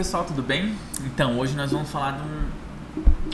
pessoal, 0.00 0.24
tudo 0.24 0.42
bem? 0.42 0.74
Então, 1.04 1.38
hoje 1.38 1.54
nós 1.54 1.72
vamos 1.72 1.90
falar 1.90 2.12
de 2.12 2.22
um 2.22 2.48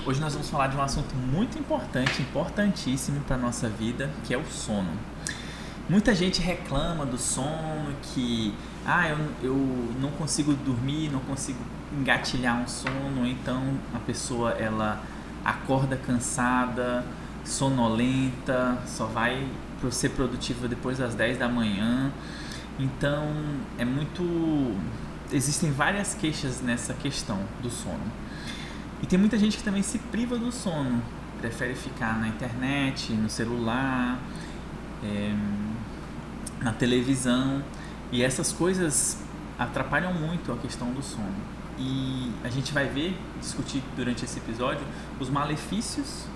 hoje 0.04 0.20
nós 0.20 0.32
vamos 0.32 0.50
falar 0.50 0.66
de 0.66 0.76
um 0.76 0.82
assunto 0.82 1.14
muito 1.14 1.56
importante, 1.56 2.20
importantíssimo 2.20 3.20
para 3.20 3.36
nossa 3.36 3.68
vida, 3.68 4.10
que 4.24 4.34
é 4.34 4.36
o 4.36 4.44
sono. 4.46 4.90
Muita 5.88 6.12
gente 6.12 6.40
reclama 6.40 7.06
do 7.06 7.16
sono, 7.18 7.94
que 8.02 8.52
ah, 8.84 9.08
eu, 9.08 9.16
eu 9.44 9.56
não 10.00 10.10
consigo 10.10 10.54
dormir, 10.54 11.08
não 11.08 11.20
consigo 11.20 11.60
engatilhar 11.96 12.60
um 12.60 12.66
sono, 12.66 13.24
então 13.24 13.62
a 13.94 14.00
pessoa 14.00 14.50
ela 14.50 15.00
acorda 15.44 15.96
cansada, 15.96 17.04
sonolenta, 17.44 18.76
só 18.88 19.06
vai 19.06 19.46
ser 19.92 20.08
produtiva 20.08 20.66
depois 20.66 20.98
das 20.98 21.14
10 21.14 21.38
da 21.38 21.48
manhã. 21.48 22.10
Então, 22.76 23.24
é 23.78 23.84
muito 23.84 24.74
existem 25.32 25.70
várias 25.70 26.14
queixas 26.14 26.60
nessa 26.60 26.94
questão 26.94 27.38
do 27.62 27.70
sono. 27.70 28.12
E 29.02 29.06
tem 29.06 29.18
muita 29.18 29.38
gente 29.38 29.58
que 29.58 29.62
também 29.62 29.82
se 29.82 29.98
priva 29.98 30.38
do 30.38 30.50
sono, 30.50 31.02
prefere 31.40 31.74
ficar 31.74 32.18
na 32.18 32.28
internet, 32.28 33.12
no 33.12 33.28
celular, 33.28 34.18
é, 35.02 35.34
na 36.62 36.72
televisão, 36.72 37.62
e 38.10 38.22
essas 38.22 38.52
coisas 38.52 39.22
atrapalham 39.58 40.14
muito 40.14 40.52
a 40.52 40.56
questão 40.56 40.90
do 40.92 41.02
sono. 41.02 41.56
E 41.78 42.32
a 42.42 42.48
gente 42.48 42.72
vai 42.72 42.86
ver, 42.86 43.18
discutir 43.38 43.82
durante 43.94 44.24
esse 44.24 44.38
episódio, 44.38 44.86
os 45.20 45.28
malefícios 45.28 46.26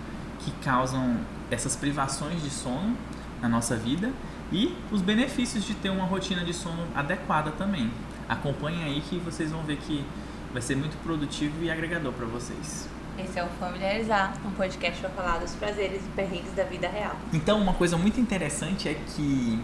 que 0.40 0.50
causam 0.62 1.16
essas 1.50 1.76
privações 1.76 2.42
de 2.42 2.50
sono 2.50 2.96
na 3.40 3.48
nossa 3.48 3.74
vida 3.74 4.12
e 4.52 4.76
os 4.90 5.00
benefícios 5.00 5.64
de 5.64 5.74
ter 5.74 5.88
uma 5.88 6.04
rotina 6.04 6.44
de 6.44 6.52
sono 6.52 6.86
adequada 6.94 7.50
também 7.52 7.90
acompanhem 8.30 8.84
aí 8.84 9.00
que 9.00 9.18
vocês 9.18 9.50
vão 9.50 9.62
ver 9.62 9.76
que 9.78 10.04
vai 10.52 10.62
ser 10.62 10.76
muito 10.76 10.96
produtivo 11.02 11.62
e 11.62 11.70
agregador 11.70 12.12
para 12.12 12.26
vocês. 12.26 12.88
Esse 13.18 13.38
é 13.38 13.44
o 13.44 13.48
Familiarizar, 13.48 14.34
um 14.46 14.52
podcast 14.52 15.00
para 15.00 15.10
falar 15.10 15.38
dos 15.38 15.54
prazeres 15.54 16.00
e 16.06 16.08
perrengues 16.10 16.52
da 16.54 16.64
vida 16.64 16.88
real. 16.88 17.16
Então, 17.32 17.60
uma 17.60 17.74
coisa 17.74 17.98
muito 17.98 18.20
interessante 18.20 18.88
é 18.88 18.94
que 18.94 19.62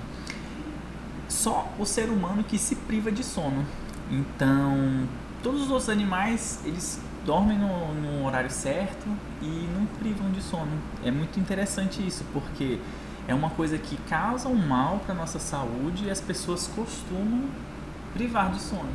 só 1.28 1.72
o 1.78 1.86
ser 1.86 2.10
humano 2.10 2.44
que 2.44 2.58
se 2.58 2.74
priva 2.74 3.10
de 3.10 3.24
sono. 3.24 3.64
Então, 4.10 5.08
todos 5.42 5.62
os 5.62 5.70
outros 5.70 5.88
animais, 5.88 6.60
eles 6.64 7.00
dormem 7.24 7.58
no, 7.58 7.94
no 7.94 8.26
horário 8.26 8.50
certo 8.50 9.06
e 9.40 9.68
não 9.74 9.86
privam 9.98 10.30
de 10.32 10.42
sono. 10.42 10.72
É 11.04 11.10
muito 11.10 11.40
interessante 11.40 12.06
isso, 12.06 12.24
porque 12.32 12.78
é 13.26 13.34
uma 13.34 13.50
coisa 13.50 13.78
que 13.78 13.96
causa 14.08 14.48
um 14.48 14.54
mal 14.54 15.00
para 15.04 15.14
nossa 15.14 15.38
saúde 15.38 16.04
e 16.04 16.10
as 16.10 16.20
pessoas 16.20 16.66
costumam 16.68 17.44
privar 18.16 18.50
de 18.50 18.60
sono. 18.60 18.88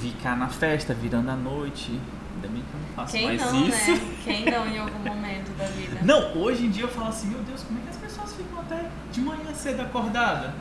Ficar 0.00 0.36
na 0.36 0.48
festa, 0.48 0.94
virando 0.94 1.30
a 1.30 1.36
noite. 1.36 1.98
Ainda 2.34 2.48
bem 2.48 2.62
que 2.62 2.74
eu 2.74 2.80
não 2.80 2.88
faço 2.94 3.12
Quem 3.12 3.26
mais 3.26 3.40
não, 3.40 3.68
isso. 3.68 3.90
Né? 3.90 4.00
Quem 4.24 4.44
não 4.44 4.66
em 4.66 4.78
algum 4.78 4.98
momento 4.98 5.56
da 5.58 5.64
vida? 5.64 5.98
Não, 6.06 6.40
hoje 6.40 6.66
em 6.66 6.70
dia 6.70 6.84
eu 6.84 6.88
falo 6.88 7.08
assim, 7.08 7.28
meu 7.28 7.40
Deus, 7.40 7.64
como 7.64 7.80
é 7.80 7.82
que 7.82 7.88
as 7.88 7.96
pessoas 7.96 8.32
ficam 8.34 8.60
até 8.60 8.88
de 9.10 9.20
manhã 9.20 9.52
cedo 9.52 9.82
acordada? 9.82 10.54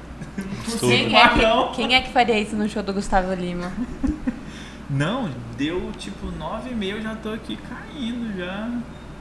Quem 0.80 1.16
é, 1.16 1.30
que, 1.30 1.76
quem 1.76 1.96
é 1.96 2.02
que 2.02 2.12
faria 2.12 2.40
isso 2.40 2.56
no 2.56 2.68
show 2.68 2.82
do 2.82 2.94
Gustavo 2.94 3.32
Lima? 3.34 3.72
Não, 4.90 5.30
deu 5.58 5.92
tipo 5.98 6.28
nove 6.32 6.72
e 6.72 6.74
meia, 6.74 6.94
eu 6.94 7.02
já 7.02 7.16
tô 7.16 7.30
aqui 7.30 7.58
caindo, 7.58 8.36
já 8.38 8.72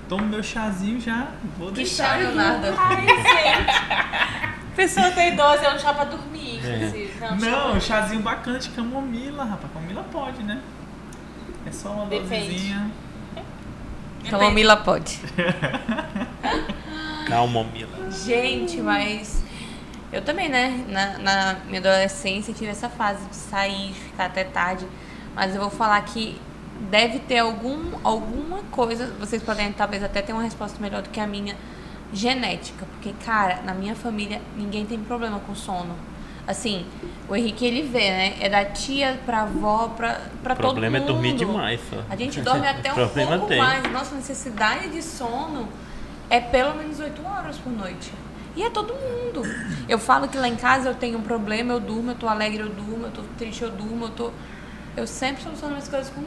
tomo 0.09 0.25
meu 0.25 0.43
chazinho, 0.43 1.01
já 1.01 1.29
vou 1.59 1.69
que 1.69 1.75
deixar. 1.75 2.19
Que 2.19 2.25
chá, 2.25 2.29
Leonardo? 2.29 2.67
Ai, 2.79 3.07
gente. 3.07 4.77
Pessoa 4.77 5.11
tem 5.11 5.33
idosa, 5.33 5.65
é 5.65 5.75
um 5.75 5.79
chá 5.79 5.93
pra 5.93 6.05
dormir, 6.05 6.57
inclusive. 6.57 7.05
É. 7.05 7.06
Não, 7.41 7.77
um 7.77 7.81
chazinho 7.81 8.23
bacana 8.23 8.59
de 8.59 8.69
camomila, 8.71 9.45
rapaz. 9.45 9.73
Camomila 9.73 10.05
pode, 10.13 10.43
né? 10.43 10.61
É 11.67 11.73
só 11.73 11.91
uma 11.91 12.07
Depende. 12.07 12.47
dosezinha. 12.47 12.91
Camomila 14.29 14.77
pode. 14.77 15.21
Calmomila. 17.27 18.11
Gente, 18.11 18.79
mas 18.79 19.43
eu 20.13 20.23
também, 20.23 20.49
né? 20.49 20.85
Na, 20.89 21.19
na, 21.19 21.57
minha 21.67 21.81
adolescência 21.81 22.55
tive 22.55 22.71
essa 22.71 22.89
fase 22.89 23.25
de 23.27 23.37
sair, 23.37 23.93
ficar 23.93 24.27
até 24.27 24.45
tarde. 24.45 24.87
Mas 25.35 25.55
eu 25.55 25.61
vou 25.61 25.71
falar 25.71 26.01
que 26.03 26.41
deve 26.91 27.19
ter 27.21 27.39
algum, 27.39 27.99
alguma 28.05 28.63
coisa. 28.71 29.13
Vocês 29.19 29.43
podem 29.43 29.73
talvez 29.73 30.03
até 30.03 30.23
ter 30.23 30.33
uma 30.33 30.43
resposta 30.43 30.81
melhor 30.81 31.03
do 31.03 31.11
que 31.11 31.21
a 31.21 31.27
minha 31.27 31.57
genética, 32.13 32.87
porque 32.87 33.13
cara, 33.25 33.61
na 33.63 33.75
minha 33.75 33.95
família 33.95 34.41
ninguém 34.57 34.87
tem 34.87 34.99
problema 34.99 35.41
com 35.41 35.55
sono. 35.55 35.97
Assim, 36.47 36.87
o 37.29 37.35
Henrique 37.35 37.67
ele 37.67 37.83
vê, 37.83 38.11
né? 38.11 38.37
É 38.41 38.49
da 38.49 38.65
tia 38.65 39.19
pra 39.27 39.43
avó, 39.43 39.89
pra, 39.89 40.21
pra 40.43 40.55
todo 40.55 40.65
mundo. 40.65 40.71
O 40.71 40.81
problema 40.81 40.99
é 40.99 41.01
dormir 41.01 41.35
demais, 41.35 41.81
só. 41.91 42.03
A 42.09 42.15
gente 42.15 42.41
dorme 42.41 42.67
até 42.67 42.93
um 42.95 43.09
pouco 43.09 43.47
tem. 43.49 43.59
mais. 43.59 43.91
Nossa 43.93 44.15
necessidade 44.15 44.89
de 44.91 45.03
sono 45.03 45.69
é 46.31 46.41
pelo 46.41 46.75
menos 46.75 47.01
8 47.01 47.27
horas 47.27 47.59
por 47.59 47.73
noite. 47.73 48.13
E 48.55 48.63
é 48.63 48.71
todo 48.71 48.95
mundo. 48.95 49.43
Eu 49.89 49.99
falo 49.99 50.29
que 50.29 50.39
lá 50.39 50.49
em 50.49 50.57
casa 50.57 50.89
eu 50.89 50.95
tenho 50.95 51.19
um 51.19 51.23
problema, 51.23 51.73
eu 51.75 51.81
durmo, 51.81 52.13
eu 52.13 52.15
tô 52.15 52.29
alegre, 52.29 52.61
eu 52.61 52.69
durmo, 52.69 53.07
eu 53.07 53.11
tô 53.11 53.23
triste, 53.37 53.63
eu 53.63 53.71
durmo, 53.71 54.07
eu 54.07 54.11
tô. 54.11 54.31
Eu 54.97 55.07
sempre 55.07 55.43
soluciono 55.43 55.77
as 55.77 55.89
coisas 55.89 56.11
com, 56.11 56.23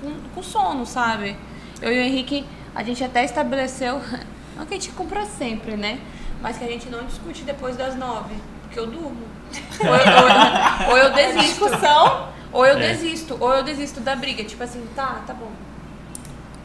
com, 0.00 0.14
com 0.34 0.42
sono, 0.42 0.86
sabe? 0.86 1.36
Eu 1.80 1.92
e 1.92 1.98
o 1.98 2.00
Henrique, 2.02 2.46
a 2.74 2.84
gente 2.84 3.02
até 3.02 3.24
estabeleceu 3.24 4.00
não 4.56 4.64
que 4.64 4.74
a 4.74 4.76
gente 4.76 4.90
compra 4.90 5.24
sempre, 5.26 5.76
né? 5.76 5.98
Mas 6.40 6.58
que 6.58 6.64
a 6.64 6.68
gente 6.68 6.88
não 6.88 7.04
discute 7.04 7.42
depois 7.42 7.76
das 7.76 7.96
nove, 7.96 8.34
porque 8.62 8.78
eu 8.78 8.86
durmo. 8.86 9.31
Ou 9.80 9.96
eu, 9.96 10.88
ou, 10.88 10.90
ou 10.90 10.98
eu 10.98 11.12
desisto. 11.14 11.42
Discussão. 11.42 12.32
Ou 12.52 12.66
eu 12.66 12.76
é. 12.76 12.92
desisto, 12.92 13.36
ou 13.40 13.52
eu 13.52 13.62
desisto 13.62 14.00
da 14.00 14.14
briga. 14.14 14.44
Tipo 14.44 14.62
assim, 14.62 14.86
tá, 14.94 15.22
tá 15.26 15.34
bom. 15.34 15.50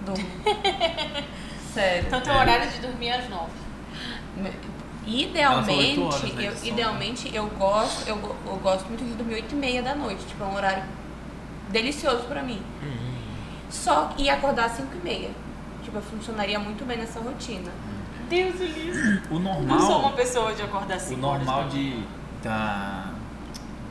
Durmo. 0.05 0.25
Sério. 1.73 2.07
Então 2.07 2.21
tem 2.21 2.33
o 2.33 2.37
horário 2.37 2.69
de 2.69 2.79
dormir 2.79 3.11
às 3.11 3.29
nove. 3.29 3.51
Idealmente, 5.05 5.99
horas, 6.01 6.33
né, 6.33 6.47
eu, 6.47 6.67
idealmente 6.67 7.33
eu 7.33 7.47
gosto, 7.47 8.07
eu, 8.09 8.17
eu 8.45 8.55
gosto 8.57 8.87
muito 8.87 9.05
de 9.05 9.13
dormir 9.13 9.35
8 9.35 9.53
e 9.53 9.55
meia 9.55 9.81
da 9.81 9.95
noite. 9.95 10.25
Tipo, 10.25 10.43
é 10.43 10.47
um 10.47 10.55
horário 10.55 10.83
delicioso 11.69 12.23
pra 12.23 12.43
mim. 12.43 12.61
Uhum. 12.81 13.17
Só 13.69 14.13
e 14.17 14.29
acordar 14.29 14.65
às 14.65 14.73
5 14.73 14.89
e 14.93 15.03
meia. 15.03 15.29
Tipo, 15.83 15.97
eu 15.97 16.01
funcionaria 16.01 16.59
muito 16.59 16.85
bem 16.85 16.97
nessa 16.97 17.19
rotina. 17.21 17.71
Deus 18.29 18.59
o 18.59 18.63
livre. 18.63 19.21
O 19.31 19.39
normal. 19.39 19.63
Não 19.63 19.79
sou 19.79 19.99
uma 19.99 20.11
pessoa 20.11 20.53
de 20.53 20.61
acordar 20.61 20.95
assim. 20.95 21.15
O 21.15 21.17
normal 21.17 21.69
de, 21.69 22.03
da, 22.47 23.03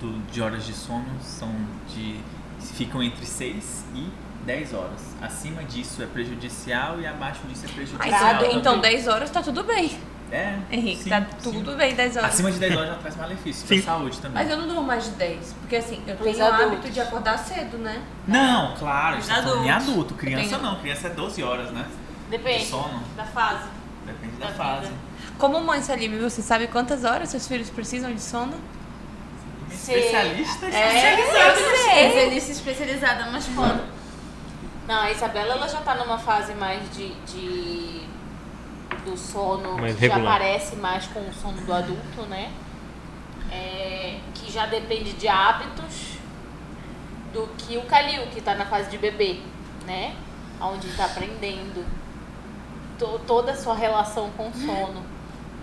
do, 0.01 0.19
de 0.33 0.41
horas 0.41 0.65
de 0.65 0.73
sono 0.73 1.05
são 1.21 1.53
de. 1.95 2.19
ficam 2.59 3.03
entre 3.03 3.27
6 3.27 3.85
e 3.95 4.09
10 4.47 4.73
horas. 4.75 5.15
Acima 5.21 5.63
disso 5.65 6.03
é 6.03 6.07
prejudicial 6.07 6.99
e 7.01 7.07
abaixo 7.07 7.41
disso 7.49 7.67
é 7.67 7.69
prejudicial. 7.69 8.25
Ai, 8.25 8.39
tudo, 8.39 8.57
então 8.57 8.79
10 8.81 9.09
horas 9.09 9.31
tá 9.31 9.43
tudo 9.43 9.63
bem. 9.63 9.99
É. 10.33 10.59
Henrique, 10.71 11.05
sim, 11.05 11.11
tá 11.11 11.21
sim. 11.39 11.53
tudo 11.53 11.77
bem 11.77 11.95
10 11.95 12.17
horas. 12.17 12.35
Acima 12.35 12.51
de 12.51 12.59
10 12.59 12.77
horas 12.77 12.89
já 12.89 12.95
traz 12.97 13.17
malefício 13.17 13.67
pra 13.67 13.83
saúde 13.83 14.19
também. 14.19 14.43
Mas 14.43 14.51
eu 14.51 14.57
não 14.57 14.67
durmo 14.67 14.83
mais 14.83 15.05
de 15.05 15.11
10, 15.11 15.55
porque 15.61 15.77
assim, 15.77 16.03
eu 16.07 16.17
tenho 16.17 16.39
o 16.39 16.45
hábito 16.45 16.91
de 16.91 17.01
acordar 17.01 17.39
cedo, 17.39 17.79
né? 17.79 18.03
Não, 18.27 18.75
claro, 18.77 19.19
isso 19.19 19.29
tá 19.29 19.37
em 19.37 19.71
adultos. 19.71 19.71
adulto. 19.71 20.15
Criança 20.15 20.49
tenho- 20.49 20.63
não, 20.63 20.81
criança 20.81 21.07
é 21.07 21.11
12 21.11 21.43
horas, 21.43 21.71
né? 21.71 21.87
Depende 22.29 22.65
De 22.65 22.71
sono. 22.71 23.01
da 23.17 23.25
fase. 23.25 23.69
Depende 24.07 24.37
da 24.37 24.47
Da 24.47 24.53
fase. 24.55 24.87
vida. 24.87 24.95
Como 25.39 25.61
mãe 25.61 25.83
Salim, 25.83 26.19
você 26.19 26.41
sabe 26.41 26.67
quantas 26.69 27.05
horas 27.05 27.29
seus 27.29 27.47
filhos 27.47 27.69
precisam 27.69 28.13
de 28.15 28.21
sono? 28.21 28.55
Especialista 29.71 30.67
É, 30.67 30.69
especializado. 30.69 31.61
eu 31.61 31.77
sei. 31.77 32.07
Especialista 32.07 32.53
especializada, 32.53 33.31
mas 33.31 33.47
quando? 33.55 33.85
Não, 34.89 35.01
a 35.03 35.11
Isabela 35.11 35.55
ela 35.55 35.69
já 35.69 35.81
tá 35.81 35.95
numa 35.97 36.19
fase 36.19 36.55
mais 36.55 36.83
de. 36.95 37.09
de 37.27 38.07
do 39.05 39.17
sono 39.17 39.79
Mais 39.79 39.95
que 39.97 40.09
já 40.09 40.15
regular. 40.15 40.39
parece 40.39 40.75
mais 40.77 41.07
com 41.07 41.21
o 41.21 41.33
sono 41.33 41.61
do 41.61 41.73
adulto, 41.73 42.23
né? 42.29 42.51
É, 43.53 44.19
que 44.35 44.51
já 44.51 44.67
depende 44.67 45.13
de 45.13 45.29
hábitos 45.29 46.17
do 47.33 47.47
que 47.59 47.77
o 47.77 47.83
Calil, 47.83 48.27
que 48.29 48.41
tá 48.41 48.55
na 48.57 48.67
fase 48.67 48.91
de 48.91 48.99
bebê, 48.99 49.39
né? 49.87 50.15
Onde 50.61 50.89
tá 50.97 51.05
aprendendo 51.05 51.85
to- 52.99 53.21
toda 53.27 53.53
a 53.53 53.57
sua 53.57 53.75
relação 53.75 54.31
com 54.37 54.49
o 54.49 54.55
sono, 54.55 55.03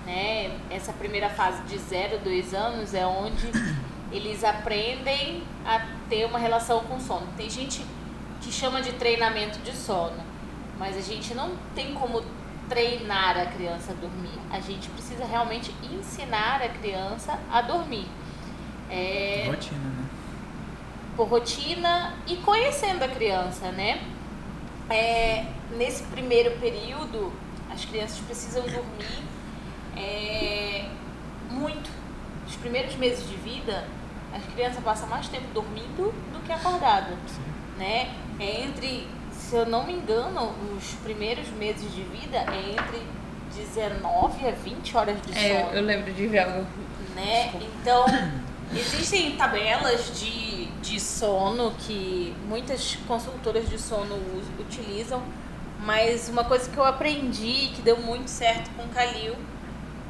né? 0.06 0.52
Essa 0.70 0.94
primeira 0.94 1.30
fase 1.30 1.62
de 1.64 1.78
0 1.78 2.16
a 2.16 2.20
2 2.20 2.54
anos 2.54 2.94
é 2.94 3.06
onde 3.06 3.52
eles 4.12 4.44
aprendem 4.44 5.44
a 5.66 5.82
ter 6.10 6.26
uma 6.26 6.38
relação 6.40 6.82
com 6.82 6.96
o 6.98 7.02
sono. 7.02 7.28
Tem 7.38 7.50
gente 7.50 7.86
que 8.42 8.52
chama 8.52 8.82
de 8.82 8.92
treinamento 8.94 9.60
de 9.60 9.72
sono, 9.76 10.18
mas 10.78 10.98
a 10.98 11.02
gente 11.02 11.34
não 11.34 11.52
tem 11.74 11.94
como 11.94 12.22
treinar 12.70 13.38
a 13.38 13.46
criança 13.48 13.92
a 13.92 13.96
dormir. 13.96 14.40
A 14.52 14.60
gente 14.60 14.90
precisa 14.90 15.26
realmente 15.26 15.74
ensinar 15.84 16.62
a 16.62 16.70
criança 16.70 17.40
a 17.52 17.62
dormir. 17.62 18.06
É, 18.90 19.46
Rotina, 19.48 19.80
né? 19.80 20.06
por 21.16 21.28
rotina 21.28 22.14
e 22.28 22.36
conhecendo 22.38 23.04
a 23.04 23.08
criança, 23.08 23.72
né? 23.72 24.02
É, 24.90 25.46
nesse 25.78 26.04
primeiro 26.04 26.52
período, 26.60 27.32
as 27.72 27.84
crianças 27.86 28.20
precisam 28.20 28.62
dormir 28.64 29.24
é, 29.98 30.86
muito. 31.50 31.90
Os 32.48 32.56
primeiros 32.58 32.96
meses 32.96 33.28
de 33.28 33.36
vida, 33.38 33.88
as 34.34 34.44
crianças 34.54 34.84
passam 34.84 35.08
mais 35.08 35.28
tempo 35.28 35.46
dormindo 35.54 36.14
do 36.34 36.44
que 36.46 36.52
acordada. 36.52 37.16
né? 37.78 38.14
É 38.40 38.62
entre, 38.64 39.08
se 39.32 39.56
eu 39.56 39.66
não 39.66 39.86
me 39.86 39.94
engano, 39.94 40.54
os 40.78 40.92
primeiros 41.04 41.48
meses 41.50 41.94
de 41.94 42.02
vida 42.04 42.38
é 42.38 42.72
entre 42.72 43.02
19 43.56 44.48
a 44.48 44.52
20 44.52 44.98
horas 44.98 45.18
de 45.22 45.38
É, 45.38 45.62
sono 45.64 45.76
eu 45.76 45.84
lembro 45.84 46.12
de 46.14 46.28
ver 46.28 46.40
algo. 46.40 46.66
né? 47.16 47.52
Então, 47.62 48.06
existem 48.76 49.36
tabelas 49.36 50.20
de, 50.20 50.63
de 50.84 51.00
sono 51.00 51.74
que 51.80 52.36
muitas 52.46 52.98
consultoras 53.08 53.70
de 53.70 53.80
sono 53.80 54.20
utilizam, 54.60 55.24
mas 55.80 56.28
uma 56.28 56.44
coisa 56.44 56.70
que 56.70 56.78
eu 56.78 56.84
aprendi 56.84 57.72
que 57.74 57.82
deu 57.82 57.98
muito 57.98 58.30
certo 58.30 58.70
com 58.76 58.84
o 58.84 58.90
Calil, 58.90 59.34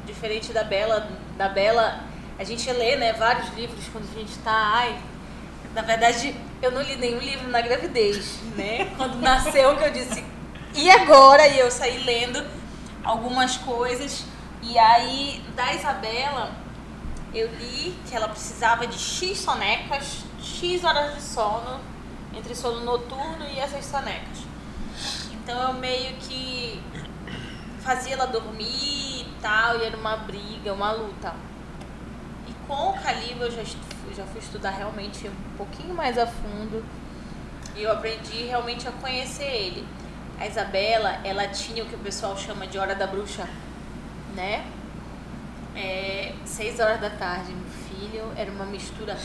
diferente 0.04 0.52
da 0.52 0.64
Bela, 0.64 1.08
da 1.38 1.48
Bela, 1.48 2.00
a 2.36 2.42
gente 2.42 2.70
lê, 2.72 2.96
né, 2.96 3.12
vários 3.12 3.48
livros 3.54 3.86
quando 3.92 4.10
a 4.10 4.18
gente 4.18 4.36
tá, 4.38 4.52
ai, 4.52 4.98
na 5.72 5.82
verdade, 5.82 6.34
eu 6.60 6.72
não 6.72 6.82
li 6.82 6.96
nenhum 6.96 7.20
livro 7.20 7.48
na 7.48 7.60
gravidez, 7.60 8.38
né? 8.56 8.92
Quando 8.96 9.20
nasceu 9.20 9.76
que 9.76 9.84
eu 9.84 9.90
disse, 9.90 10.24
e 10.74 10.88
agora? 10.88 11.48
E 11.48 11.58
eu 11.58 11.70
saí 11.70 12.04
lendo 12.04 12.44
algumas 13.02 13.56
coisas. 13.56 14.24
E 14.62 14.78
aí, 14.78 15.42
da 15.56 15.74
Isabela, 15.74 16.52
eu 17.34 17.48
li 17.58 17.94
que 18.08 18.14
ela 18.14 18.28
precisava 18.28 18.86
de 18.86 18.98
X 18.98 19.38
sonecas, 19.38 20.24
X 20.44 20.84
horas 20.84 21.14
de 21.14 21.22
sono, 21.22 21.80
entre 22.36 22.54
sono 22.54 22.80
noturno 22.80 23.46
e 23.48 23.58
essas 23.58 23.84
sonecas. 23.86 24.44
Então 25.32 25.60
eu 25.68 25.74
meio 25.74 26.14
que 26.16 26.80
fazia 27.80 28.12
ela 28.12 28.26
dormir 28.26 29.22
e 29.22 29.34
tal, 29.40 29.78
e 29.78 29.84
era 29.84 29.96
uma 29.96 30.16
briga, 30.18 30.72
uma 30.72 30.92
luta. 30.92 31.34
E 32.46 32.52
com 32.66 32.90
o 32.90 33.02
Calibre 33.02 33.44
eu 33.44 33.50
já, 33.50 33.62
já 34.14 34.24
fui 34.26 34.40
estudar 34.40 34.70
realmente 34.70 35.26
um 35.28 35.56
pouquinho 35.56 35.94
mais 35.94 36.18
a 36.18 36.26
fundo 36.26 36.84
e 37.74 37.82
eu 37.82 37.90
aprendi 37.90 38.44
realmente 38.44 38.86
a 38.86 38.92
conhecer 38.92 39.44
ele. 39.44 39.86
A 40.38 40.46
Isabela, 40.46 41.20
ela 41.24 41.48
tinha 41.48 41.82
o 41.82 41.86
que 41.86 41.94
o 41.94 41.98
pessoal 41.98 42.36
chama 42.36 42.66
de 42.66 42.78
hora 42.78 42.94
da 42.94 43.06
bruxa, 43.06 43.48
né? 44.34 44.66
É, 45.74 46.34
seis 46.44 46.78
horas 46.80 47.00
da 47.00 47.10
tarde, 47.10 47.52
meu 47.52 47.70
filho, 47.70 48.32
era 48.36 48.50
uma 48.50 48.64
mistura 48.64 49.16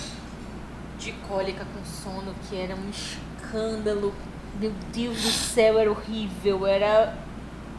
de 1.00 1.14
cólica 1.28 1.66
com 1.74 1.84
sono 1.86 2.36
que 2.48 2.56
era 2.56 2.76
um 2.76 2.90
escândalo. 2.90 4.14
Meu 4.60 4.72
Deus 4.94 5.22
do 5.22 5.30
céu, 5.30 5.80
era 5.80 5.90
horrível, 5.90 6.68
era 6.68 7.16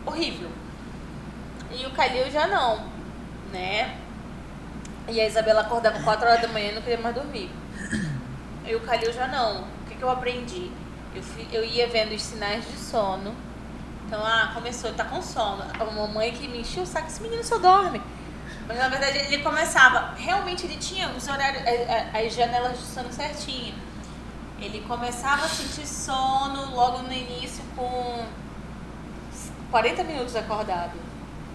horrível. 0.07 0.49
E 1.71 1.87
o 1.87 1.91
Calil 1.91 2.31
já 2.31 2.47
não, 2.47 2.87
né? 3.53 3.97
E 5.09 5.21
a 5.21 5.27
Isabela 5.27 5.61
acordava 5.61 6.03
4 6.03 6.27
horas 6.27 6.41
da 6.41 6.49
manhã 6.49 6.71
e 6.71 6.75
não 6.75 6.83
queria 6.83 6.99
mais 6.99 7.15
dormir. 7.15 7.51
E 8.67 8.75
o 8.75 8.81
Calil 8.81 9.13
já 9.13 9.27
não. 9.29 9.63
O 9.63 9.89
que, 9.89 9.95
que 9.95 10.03
eu 10.03 10.11
aprendi? 10.11 10.71
Eu, 11.15 11.23
fui, 11.23 11.47
eu 11.53 11.65
ia 11.65 11.89
vendo 11.89 12.15
os 12.15 12.23
sinais 12.23 12.65
de 12.65 12.79
sono. 12.79 13.35
Então, 14.07 14.25
ah, 14.25 14.51
começou, 14.55 14.93
tá 14.93 15.05
com 15.05 15.21
sono. 15.21 15.65
A 15.79 15.85
mamãe 15.85 16.33
que 16.33 16.49
me 16.49 16.61
encheu 16.61 16.85
o 16.85 16.87
saco, 16.87 17.09
esse 17.09 17.23
menino 17.23 17.45
só 17.45 17.59
dorme. 17.59 18.01
Mas 18.71 18.79
na 18.79 18.89
verdade 18.89 19.19
ele 19.19 19.39
começava, 19.43 20.15
realmente 20.17 20.65
ele 20.65 20.77
tinha 20.77 21.09
os 21.09 21.27
horários, 21.27 21.61
a- 21.67 22.17
a- 22.17 22.21
as 22.25 22.33
janelas 22.33 22.79
de 22.79 22.85
sono 22.85 23.13
certinho. 23.13 23.75
Ele 24.61 24.85
começava 24.87 25.45
a 25.45 25.49
sentir 25.49 25.85
sono 25.89 26.73
logo 26.73 26.99
no 26.99 27.13
início 27.13 27.65
com 27.75 28.25
40 29.73 30.05
minutos 30.05 30.37
acordado. 30.37 30.93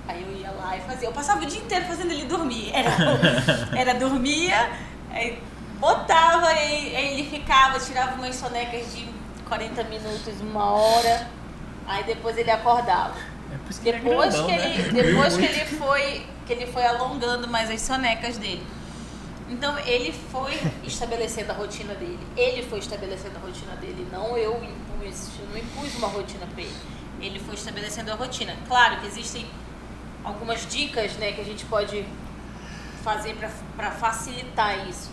Aí 0.09 0.21
eu 0.23 0.37
ia 0.37 0.51
lá 0.51 0.75
e 0.75 0.81
fazia. 0.81 1.07
Eu 1.07 1.13
passava 1.13 1.41
o 1.41 1.45
dia 1.45 1.61
inteiro 1.61 1.85
fazendo 1.85 2.11
ele 2.11 2.25
dormir. 2.25 2.71
Era, 2.73 2.89
era 3.79 3.93
dormia, 3.93 4.71
aí 5.09 5.41
botava, 5.79 6.47
aí, 6.47 6.93
aí 6.97 7.13
ele 7.19 7.29
ficava, 7.29 7.79
tirava 7.79 8.15
umas 8.15 8.35
sonecas 8.35 8.93
de 8.93 9.07
40 9.47 9.83
minutos, 9.85 10.41
uma 10.41 10.65
hora. 10.65 11.27
Aí 11.87 12.03
depois 12.03 12.37
ele 12.37 12.51
acordava. 12.51 13.13
É 13.55 13.57
por 13.57 13.71
isso 13.71 13.81
que 13.81 13.89
ele 13.89 13.97
é 13.97 14.01
Depois 14.01 14.33
grandão, 14.33 14.49
que 14.49 14.57
né? 14.57 14.75
ele, 14.75 15.01
depois 15.01 15.37
que 15.37 15.45
ele 15.45 15.65
foi, 15.65 16.25
que 16.45 16.53
ele 16.53 16.67
foi 16.67 16.85
alongando 16.85 17.47
mais 17.47 17.69
as 17.69 17.81
sonecas 17.81 18.37
dele. 18.37 18.65
Então 19.49 19.77
ele 19.79 20.11
foi 20.11 20.59
estabelecendo 20.83 21.51
a 21.51 21.55
rotina 21.55 21.93
dele. 21.93 22.19
Ele 22.35 22.63
foi 22.63 22.79
estabelecendo 22.79 23.37
a 23.37 23.39
rotina 23.39 23.75
dele, 23.75 24.07
não 24.11 24.37
eu 24.37 24.61
impus, 24.63 25.29
eu 25.39 25.47
não 25.47 25.57
impus 25.57 25.95
uma 25.95 26.07
rotina 26.07 26.45
para 26.47 26.61
ele. 26.61 26.75
Ele 27.21 27.39
foi 27.39 27.55
estabelecendo 27.55 28.11
a 28.11 28.15
rotina. 28.15 28.55
Claro 28.67 28.99
que 28.99 29.07
existem 29.07 29.45
algumas 30.23 30.67
dicas, 30.67 31.13
né, 31.13 31.31
que 31.31 31.41
a 31.41 31.45
gente 31.45 31.63
pode 31.65 32.05
fazer 33.03 33.37
para 33.77 33.91
facilitar 33.91 34.87
isso. 34.89 35.11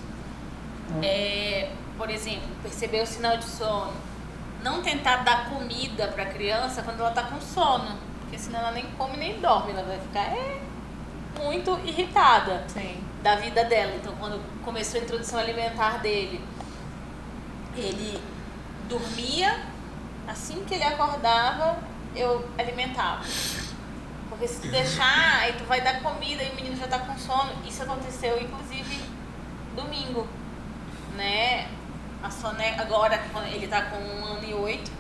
É, 1.02 1.70
por 1.96 2.10
exemplo, 2.10 2.48
perceber 2.62 3.02
o 3.02 3.06
sinal 3.06 3.36
de 3.36 3.44
sono. 3.44 3.92
Não 4.62 4.82
tentar 4.82 5.16
dar 5.18 5.50
comida 5.50 6.08
para 6.08 6.22
a 6.22 6.26
criança 6.26 6.82
quando 6.82 7.00
ela 7.00 7.10
está 7.10 7.22
com 7.24 7.40
sono, 7.40 7.98
porque 8.32 8.44
senão 8.44 8.61
ela 8.61 8.73
nem 8.73 8.87
come 8.93 9.19
nem 9.19 9.38
dorme, 9.40 9.73
ela 9.73 9.82
vai 9.82 10.00
ficar 10.00 10.20
é, 10.20 10.58
muito 11.38 11.79
irritada 11.84 12.64
Sim. 12.67 13.05
da 13.23 13.37
vida 13.37 13.62
dela. 13.62 13.94
Então, 13.94 14.14
quando 14.19 14.40
começou 14.64 14.99
a 14.99 15.05
introdução 15.05 15.38
alimentar 15.38 15.99
dele, 15.99 16.43
ele 17.76 18.19
dormia, 18.88 19.62
assim 20.26 20.64
que 20.64 20.73
ele 20.73 20.84
acordava, 20.84 21.76
eu 22.17 22.49
alimentava. 22.56 23.23
Porque 24.31 24.49
se 24.49 24.62
tu 24.62 24.69
deixar, 24.69 25.40
aí 25.40 25.52
tu 25.52 25.64
vai 25.64 25.82
dar 25.82 26.00
comida 26.00 26.43
e 26.43 26.52
o 26.52 26.55
menino 26.55 26.75
já 26.75 26.88
tá 26.88 27.00
com 27.00 27.19
sono. 27.19 27.52
Isso 27.69 27.82
aconteceu, 27.82 28.40
inclusive, 28.40 28.99
domingo, 29.76 30.26
né? 31.19 31.69
A 32.23 32.31
soneca, 32.31 32.81
agora, 32.81 33.23
quando 33.31 33.49
ele 33.49 33.69
tá 33.69 33.82
com 33.82 33.99
um 33.99 34.25
ano 34.25 34.43
e 34.43 34.55
oito, 34.55 34.90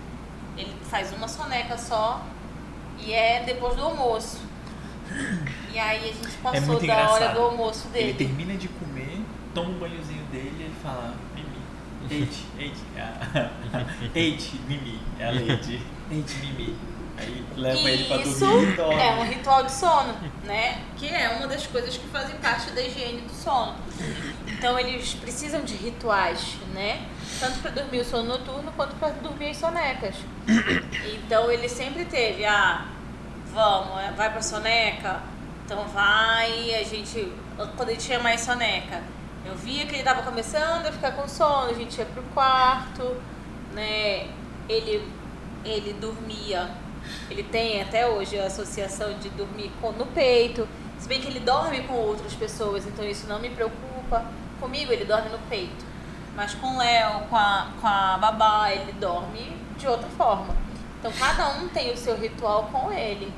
ele 0.54 0.76
faz 0.90 1.10
uma 1.14 1.26
soneca 1.26 1.78
só 1.78 2.20
e 3.04 3.12
é 3.12 3.42
depois 3.44 3.74
do 3.76 3.82
almoço. 3.82 4.40
E 5.72 5.78
aí 5.78 5.98
a 6.10 6.12
gente 6.12 6.26
É 6.26 6.42
passou 6.42 6.66
muito 6.68 6.86
da 6.86 7.10
hora 7.10 7.28
do 7.34 7.40
almoço 7.40 7.88
Ele 7.94 8.12
dele. 8.12 8.24
termina 8.26 8.56
de 8.56 8.68
comer, 8.68 9.20
toma 9.54 9.70
um 9.70 9.78
banhozinho 9.78 10.24
dele 10.30 10.54
e 10.58 10.62
ele 10.62 10.74
fala, 10.82 11.14
Mimi, 11.34 12.20
eite, 12.22 12.44
eite, 12.58 12.80
ah, 12.98 13.50
eite, 14.14 14.56
Mimi, 14.68 14.98
é 15.18 15.26
a 15.26 15.30
leite, 15.30 15.82
eite, 16.10 16.36
Mimi. 16.38 16.76
Aí 17.18 17.44
leva 17.56 17.78
ele 17.90 18.04
pra 18.04 18.16
Isso 18.16 18.40
dormir 18.40 18.72
e 18.72 18.76
dorme. 18.76 18.94
é 19.00 19.14
um 19.20 19.24
ritual 19.24 19.62
de 19.64 19.72
sono, 19.72 20.14
né? 20.44 20.80
Que 20.96 21.08
é 21.08 21.28
uma 21.36 21.46
das 21.46 21.66
coisas 21.66 21.94
que 21.96 22.06
fazem 22.08 22.36
parte 22.36 22.70
da 22.70 22.80
higiene 22.80 23.20
do 23.20 23.32
sono. 23.32 23.74
Então 24.62 24.78
eles 24.78 25.12
precisam 25.14 25.64
de 25.64 25.74
rituais, 25.74 26.56
né? 26.72 27.04
Tanto 27.40 27.58
para 27.58 27.72
dormir 27.72 27.98
o 27.98 28.04
sono 28.04 28.28
noturno 28.28 28.70
quanto 28.76 28.94
para 28.94 29.08
dormir 29.08 29.48
as 29.50 29.56
sonecas. 29.56 30.14
Então 31.14 31.50
ele 31.50 31.68
sempre 31.68 32.04
teve, 32.04 32.44
ah, 32.44 32.86
vamos, 33.52 34.00
é, 34.00 34.12
vai 34.12 34.30
pra 34.30 34.40
soneca, 34.40 35.20
então 35.64 35.84
vai, 35.88 36.76
a 36.76 36.84
gente, 36.84 37.32
quando 37.76 37.88
ele 37.88 37.98
tinha 37.98 38.20
mais 38.20 38.42
soneca, 38.42 39.02
eu 39.44 39.56
via 39.56 39.84
que 39.84 39.96
ele 39.96 40.04
tava 40.04 40.22
começando 40.22 40.86
a 40.86 40.92
ficar 40.92 41.10
com 41.12 41.26
sono, 41.26 41.70
a 41.70 41.74
gente 41.74 41.98
ia 41.98 42.04
pro 42.04 42.22
quarto, 42.34 43.16
né? 43.72 44.28
Ele, 44.68 45.02
ele 45.64 45.92
dormia, 45.94 46.70
ele 47.28 47.42
tem 47.42 47.82
até 47.82 48.08
hoje 48.08 48.38
a 48.38 48.46
associação 48.46 49.12
de 49.18 49.28
dormir 49.30 49.72
com, 49.80 49.90
no 49.90 50.06
peito, 50.06 50.68
se 51.00 51.08
bem 51.08 51.20
que 51.20 51.26
ele 51.26 51.40
dorme 51.40 51.82
com 51.82 51.94
outras 51.94 52.32
pessoas, 52.34 52.86
então 52.86 53.04
isso 53.04 53.26
não 53.26 53.40
me 53.40 53.50
preocupa. 53.50 54.24
Comigo 54.62 54.92
ele 54.92 55.04
dorme 55.04 55.28
no 55.28 55.38
peito. 55.50 55.84
Mas 56.36 56.54
com 56.54 56.68
o 56.68 56.78
Léo, 56.78 57.22
com 57.28 57.36
a, 57.36 57.66
com 57.80 57.86
a 57.88 58.16
babá, 58.16 58.70
ele 58.70 58.92
dorme 58.92 59.56
de 59.76 59.88
outra 59.88 60.08
forma. 60.10 60.54
Então 61.00 61.10
cada 61.18 61.48
um 61.48 61.66
tem 61.66 61.92
o 61.92 61.96
seu 61.96 62.16
ritual 62.16 62.68
com 62.70 62.92
ele. 62.92 63.34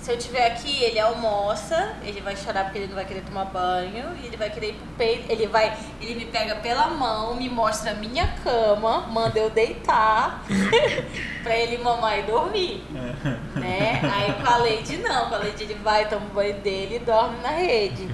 Se 0.00 0.10
eu 0.10 0.16
tiver 0.16 0.46
aqui, 0.46 0.82
ele 0.82 0.98
almoça, 0.98 1.96
ele 2.02 2.22
vai 2.22 2.34
chorar 2.34 2.64
porque 2.64 2.78
ele 2.78 2.86
não 2.86 2.94
vai 2.94 3.04
querer 3.04 3.20
tomar 3.22 3.44
banho, 3.44 4.16
e 4.22 4.26
ele 4.26 4.38
vai 4.38 4.48
querer 4.48 4.70
ir 4.70 4.74
pro 4.74 4.86
peito, 4.96 5.30
ele 5.30 5.46
vai, 5.48 5.76
ele 6.00 6.14
me 6.14 6.24
pega 6.24 6.54
pela 6.56 6.86
mão, 6.86 7.34
me 7.34 7.50
mostra 7.50 7.90
a 7.90 7.94
minha 7.94 8.26
cama, 8.42 9.00
manda 9.08 9.38
eu 9.38 9.50
deitar 9.50 10.42
pra 11.42 11.54
ele 11.54 11.76
mamar 11.78 12.20
e 12.20 12.22
dormir, 12.22 12.84
né? 13.54 14.00
Aí 14.02 14.32
com 14.32 14.50
a 14.50 14.56
Lady 14.58 14.96
não, 14.98 15.28
com 15.28 15.34
a 15.34 15.38
Lady 15.38 15.64
ele 15.64 15.74
vai, 15.74 16.08
toma 16.08 16.26
o 16.26 16.30
banho 16.30 16.54
dele 16.60 16.96
e 16.96 17.00
dorme 17.00 17.36
na 17.42 17.50
rede. 17.50 18.08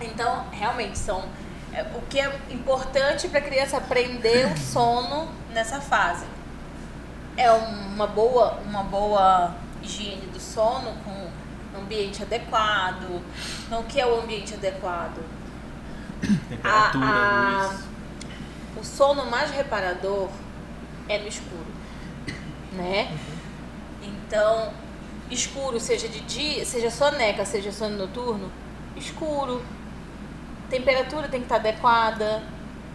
Então, 0.00 0.44
realmente 0.50 0.98
são 0.98 1.24
é, 1.72 1.82
o 1.94 2.02
que 2.08 2.18
é 2.20 2.38
importante 2.50 3.28
para 3.28 3.38
a 3.38 3.42
criança 3.42 3.76
aprender 3.78 4.46
o 4.52 4.56
sono 4.58 5.28
nessa 5.52 5.80
fase. 5.80 6.24
É 7.36 7.50
uma 7.50 8.06
boa, 8.06 8.58
uma 8.66 8.82
boa 8.82 9.54
higiene 9.82 10.26
do 10.26 10.40
sono 10.40 10.92
com 11.04 11.26
ambiente 11.78 12.22
adequado. 12.22 13.20
Então, 13.66 13.80
o 13.80 13.84
que 13.84 14.00
é 14.00 14.06
o 14.06 14.20
ambiente 14.20 14.54
adequado? 14.54 15.22
Temperatura, 16.48 17.04
a- 17.06 17.60
a- 17.62 17.66
luz. 17.68 17.84
O 18.78 18.84
sono 18.84 19.26
mais 19.26 19.50
reparador 19.50 20.28
é 21.08 21.18
no 21.18 21.28
escuro, 21.28 21.66
né? 22.72 23.10
Então, 24.02 24.70
escuro, 25.30 25.78
seja 25.80 26.08
de 26.08 26.20
dia, 26.20 26.64
seja 26.64 26.90
soneca, 26.90 27.44
seja 27.44 27.70
sono 27.72 27.96
noturno, 27.96 28.50
escuro. 28.96 29.62
Temperatura 30.70 31.28
tem 31.28 31.40
que 31.40 31.46
estar 31.46 31.56
adequada, 31.56 32.42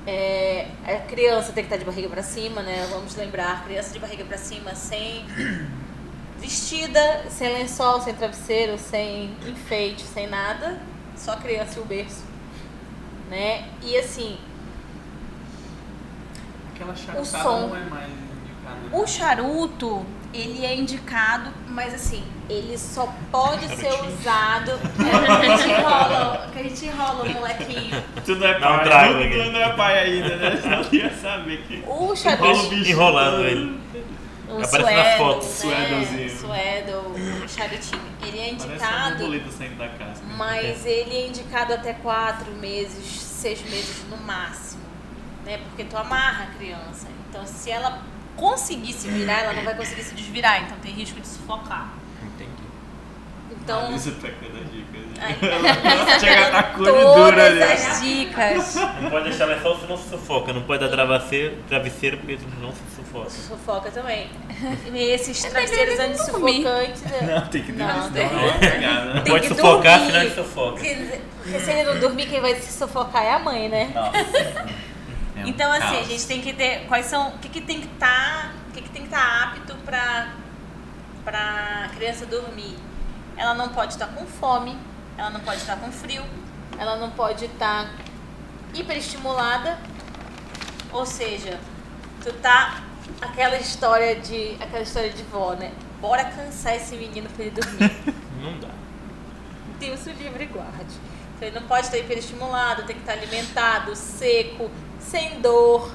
É, 0.08 0.68
a 0.84 0.96
criança 1.08 1.54
tem 1.54 1.63
que 1.63 1.68
estar 1.68 1.78
de 1.78 1.86
barriga 1.86 2.10
pra 2.10 2.24
cima, 2.24 2.62
né? 2.63 2.88
Vamos 2.92 3.16
lembrar, 3.16 3.63
criança 3.63 3.94
de 3.94 4.00
barriga 4.00 4.24
pra 4.25 4.36
cima 4.38 4.74
sem 4.74 5.24
vestida, 6.42 7.25
sem 7.30 7.54
lençol, 7.54 8.01
sem 8.01 8.13
travesseiro, 8.16 8.80
sem 8.80 9.36
enfeite, 9.48 10.01
sem 10.01 10.25
nada, 10.28 10.80
só 11.16 11.34
a 11.34 11.38
criança 11.38 11.78
e 11.78 11.82
o 11.84 11.86
berço, 11.86 12.24
né? 13.30 13.70
E 13.84 13.96
assim, 13.96 14.40
Aquela 16.74 16.94
O 17.22 17.25
som. 17.25 17.68
não 17.68 17.75
é 17.78 17.84
mais 17.86 18.10
indicada. 18.10 18.98
o 19.04 19.06
charuto, 19.08 20.04
ele 20.34 20.66
é 20.66 20.75
indicado, 20.75 21.51
mas 21.68 21.94
assim, 21.94 22.24
ele 22.51 22.77
só 22.77 23.08
pode 23.31 23.67
ser 23.75 23.93
usado. 24.03 24.72
É, 25.01 25.39
que 25.41 25.46
a 25.48 25.58
gente 25.58 25.70
enrola, 25.70 26.50
que 26.51 26.60
a 26.60 26.63
gente 26.63 26.86
enrola 26.86 27.24
o 27.24 27.29
molequinho. 27.29 28.03
Tu 28.24 28.36
não 28.36 28.48
é 28.48 28.58
um 28.58 28.62
pai, 28.62 28.84
trago 28.84 29.13
tu, 29.13 29.24
aqui. 29.24 29.43
tu 29.43 29.51
não 29.51 29.60
é 29.60 29.74
pai 29.75 30.00
ainda, 30.00 30.36
né? 30.38 30.60
Senão 30.62 30.86
ia 30.91 31.13
saber 31.15 31.63
que... 31.67 31.75
O 31.75 31.79
Enrola 31.79 32.12
o 32.12 32.15
charuto. 32.15 32.70
bicho 32.70 32.91
Enrolando 32.91 33.46
ele. 33.46 33.79
O 34.50 34.63
Aparece 34.63 34.70
suedo, 34.70 35.17
fotos, 35.17 35.63
né? 35.63 35.88
suedozinho. 35.88 36.39
Suedo, 36.39 37.43
o 37.43 37.50
charutinho. 37.50 38.01
Ele 38.25 38.39
é 38.39 38.50
indicado, 38.51 39.51
saindo 39.51 39.77
da 39.77 39.88
casca. 39.89 40.25
mas 40.38 40.86
ele 40.86 41.15
é 41.15 41.27
indicado 41.27 41.74
até 41.74 41.93
quatro 41.93 42.51
meses, 42.53 43.05
seis 43.05 43.62
meses 43.63 44.05
no 44.10 44.17
máximo. 44.17 44.84
Né? 45.46 45.58
Porque 45.58 45.84
tu 45.86 45.98
amarra 45.98 46.46
a 46.46 46.58
criança. 46.58 47.08
Então, 47.29 47.46
se 47.46 47.72
ela 47.72 48.01
conseguir 48.36 48.93
se 48.93 49.08
virar, 49.08 49.39
ela 49.39 49.53
não 49.53 49.63
vai 49.63 49.75
conseguir 49.75 50.03
se 50.03 50.13
desvirar. 50.13 50.63
Então, 50.63 50.77
tem 50.79 50.91
risco 50.91 51.20
de 51.20 51.27
sufocar. 51.27 52.00
Então, 53.63 53.88
Ah, 53.88 53.96
isso 53.96 54.12
tá 54.13 54.27
dando 54.41 54.72
dicas. 54.72 55.01
Ai, 55.22 55.38
Ela 55.41 56.20
chega 56.20 56.48
a 56.48 56.63
tá 56.63 56.72
dura 56.80 57.46
ali. 57.46 57.62
as 57.63 58.01
dicas. 58.01 58.75
Não 59.01 59.10
pode 59.12 59.30
deixar 59.30 59.46
lençol 59.46 59.77
senão 59.80 59.98
se 59.98 60.10
sufoca. 60.10 60.51
Não 60.51 60.63
pode 60.63 60.80
dar 60.80 60.89
travesseiro, 60.89 61.58
travesseiro 61.70 62.18
porque 62.18 62.38
senão 62.39 62.72
se 62.72 62.96
sufoca. 62.96 63.30
Sufoca 63.30 63.91
também. 63.91 64.30
E 64.91 64.98
esses 65.12 65.39
travesseiros 65.44 66.00
antissufocantes. 66.00 67.01
né? 67.03 67.22
Não, 67.36 67.48
tem 67.48 67.62
que 67.63 67.72
Não, 67.72 67.86
uma 67.86 68.10
pegada. 68.10 69.13
Não 69.13 69.22
Tem 69.24 69.34
pode 69.34 69.48
que 69.48 69.56
sufocar, 69.56 69.98
dormir. 70.00 70.12
senão 70.12 70.22
ele 70.25 70.36
sufoca. 70.36 70.72
Porque 70.72 71.60
se 71.60 71.72
ele 71.72 71.84
não 71.84 72.00
dormir, 72.00 72.25
quem 72.27 72.41
vai 72.41 72.56
se 72.56 72.72
sufocar 72.74 73.24
é 73.24 73.32
a 73.34 73.39
mãe, 73.39 73.70
né? 73.70 73.91
É 75.36 75.44
um 75.44 75.48
Então, 75.48 75.72
assim, 75.72 75.84
a 75.86 75.91
caos. 75.98 76.08
gente 76.08 76.25
tem 76.27 76.41
que 76.41 76.53
ter. 76.53 76.86
Quais 76.88 77.06
são. 77.06 77.30
O 77.30 77.38
que, 77.38 77.48
que 77.50 77.62
tem 77.62 77.80
que 77.80 77.88
estar. 77.94 78.53
o 78.70 78.74
que, 78.74 78.82
que 78.82 78.89
tem 78.89 79.03
que 79.03 79.08
estar 79.08 79.44
apto 79.56 79.75
pra, 79.86 80.30
pra 81.24 81.89
criança 81.96 82.25
dormir? 82.25 82.75
Ela 83.42 83.56
não 83.56 83.70
pode 83.70 83.94
estar 83.94 84.06
com 84.06 84.24
fome, 84.24 84.78
ela 85.18 85.32
não 85.32 85.40
pode 85.40 85.62
estar 85.62 85.76
com 85.76 85.92
frio, 85.92 86.24
ela 86.78 86.98
não 86.98 87.10
pode 87.10 87.46
estar 87.46 87.92
hiperestimulada. 88.72 89.80
Ou 90.94 91.08
seja, 91.08 91.60
tu 92.24 92.32
tá. 92.34 92.84
Aquela 93.20 93.56
história 93.58 94.16
de. 94.18 94.56
Aquela 94.62 94.84
história 94.84 95.10
de 95.10 95.24
vó, 95.24 95.54
né? 95.54 95.72
Bora 96.00 96.24
cansar 96.26 96.76
esse 96.76 96.96
menino 96.96 97.28
pra 97.32 97.46
ele 97.46 97.56
dormir. 97.56 97.92
Não 98.40 98.60
dá. 98.60 98.70
Deus 99.80 100.06
o 100.06 100.12
livre 100.12 100.46
guarde. 100.46 100.96
Então, 101.36 101.48
ele 101.48 101.60
não 101.60 101.68
pode 101.68 101.88
estar 101.88 101.98
hiperestimulado, 101.98 102.84
tem 102.84 102.96
que 102.96 103.02
estar 103.02 103.14
alimentado, 103.14 103.96
seco, 103.96 104.70
sem 105.00 105.42
dor. 105.42 105.92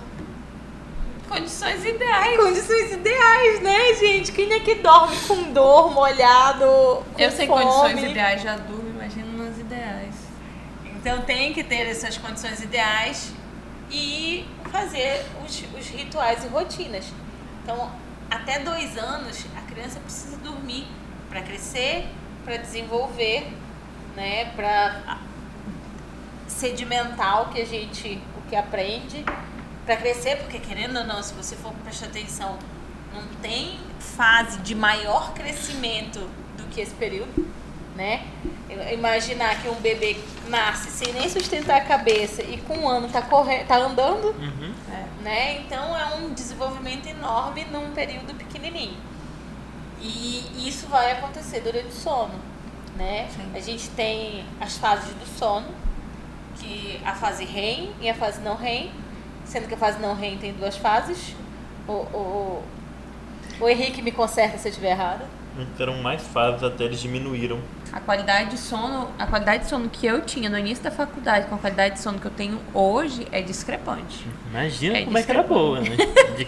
Condições 1.29 1.85
ideais. 1.85 2.37
Condições 2.37 2.93
ideais, 2.93 3.61
né, 3.61 3.95
gente? 3.95 4.33
Quem 4.33 4.53
é 4.53 4.61
que 4.61 4.77
dorme 4.77 5.17
com 5.27 5.53
dor, 5.53 5.93
molhado, 5.93 6.67
com 6.67 7.05
Eu 7.19 7.31
sei 7.31 7.47
fome? 7.47 7.65
condições 7.65 8.11
ideais, 8.11 8.43
já 8.43 8.57
durmo, 8.57 8.91
imagina 8.91 9.45
nas 9.45 9.59
ideais. 9.59 10.15
Então 10.85 11.23
tem 11.23 11.53
que 11.53 11.63
ter 11.65 11.87
essas 11.89 12.17
condições 12.17 12.63
ideais 12.63 13.33
e 13.91 14.47
fazer 14.71 15.25
os, 15.45 15.65
os 15.79 15.89
rituais 15.89 16.45
e 16.45 16.49
rotinas. 16.49 17.07
Então, 17.63 17.91
até 18.31 18.59
dois 18.61 18.97
anos, 18.97 19.45
a 19.57 19.61
criança 19.71 20.01
precisa 20.01 20.37
dormir 20.39 20.87
para 21.29 21.43
crescer, 21.43 22.07
para 22.45 22.57
desenvolver, 22.57 23.47
né, 24.15 24.47
para 24.57 25.19
sedimentar 26.47 27.43
o 27.43 27.53
que 27.53 27.61
a 27.61 27.67
gente, 27.67 28.21
o 28.39 28.49
que 28.49 28.57
aprende, 28.57 29.25
para 29.87 29.97
crescer, 29.97 30.37
porque 30.39 30.59
querendo 30.59 30.99
ou 30.99 31.05
não, 31.05 31.23
se 31.23 31.33
você 31.33 31.55
for 31.57 31.73
prestar 31.85 32.07
atenção, 32.07 32.59
não 33.15 33.23
tem 33.41 33.79
fase 34.01 34.59
de 34.59 34.75
maior 34.75 35.33
crescimento 35.33 36.19
do 36.59 36.65
que 36.65 36.81
esse 36.81 36.95
período, 36.95 37.49
né? 37.95 38.27
Imaginar 38.93 39.63
que 39.63 39.69
um 39.69 39.77
bebê 39.77 40.17
nasce 40.49 40.91
sem 40.91 41.13
nem 41.13 41.29
sustentar 41.29 41.77
a 41.79 41.85
cabeça 41.85 42.43
e 42.43 42.59
com 42.59 42.77
um 42.79 42.89
ano 42.89 43.09
tá 43.09 43.23
correndo, 43.23 43.67
tá 43.67 43.77
andando, 43.79 44.29
Uhum. 44.39 44.75
né? 45.23 45.61
Então 45.61 45.97
é 45.97 46.17
um 46.17 46.35
desenvolvimento 46.35 47.07
enorme 47.07 47.65
num 47.67 47.93
período 47.93 48.35
pequenininho. 48.35 48.97
E 50.01 50.69
isso 50.69 50.87
vai 50.89 51.13
acontecer 51.13 51.61
durante 51.61 51.89
o 51.89 51.93
sono, 51.93 52.35
né? 52.97 53.29
Sim. 53.35 53.51
A 53.55 53.61
gente 53.61 53.89
tem 53.91 54.45
as 54.61 54.77
fases 54.77 55.15
do 55.15 55.27
sono, 55.39 55.67
que 56.59 57.01
a 57.05 57.15
fase 57.15 57.45
REM 57.45 57.93
e 58.01 58.11
a 58.11 58.15
fase 58.15 58.41
não 58.41 58.57
REM, 58.57 58.91
sendo 59.47 59.67
que 59.67 59.75
a 59.75 59.79
fase 59.79 59.99
não 60.01 60.15
REM 60.15 60.37
tem 60.37 60.53
duas 60.53 60.77
fases. 60.77 61.35
O, 61.89 61.93
o, 61.93 62.63
o 63.61 63.69
Henrique 63.69 64.03
me 64.03 64.13
conserta 64.13 64.59
se 64.59 64.69
eu 64.69 64.71
estiver 64.71 64.91
errada. 64.91 65.25
Eram 65.79 66.03
mais 66.03 66.21
fases 66.23 66.63
até 66.63 66.85
eles 66.85 67.01
diminuíram. 67.01 67.59
A 67.91 67.99
qualidade 67.99 68.51
de 68.51 68.59
sono, 68.59 69.09
a 69.19 69.27
qualidade 69.27 69.63
de 69.63 69.71
sono 69.71 69.89
que 69.89 70.07
eu 70.07 70.21
tinha 70.21 70.51
no 70.51 70.59
início 70.59 70.85
da 70.85 70.91
faculdade 70.91 71.47
com 71.47 71.55
a 71.55 71.59
qualidade 71.59 71.95
de 71.95 72.01
sono 72.03 72.19
que 72.19 72.27
eu 72.27 72.31
tenho 72.31 72.61
hoje 72.75 73.27
é 73.33 73.41
discrepante. 73.41 74.27
Imagina 74.51 74.99
É 74.99 75.05
como 75.05 75.17
é 75.17 75.23
que 75.23 75.31
era 75.31 75.43
boa, 75.43 75.81
né? 75.81 75.97
De- 76.37 76.45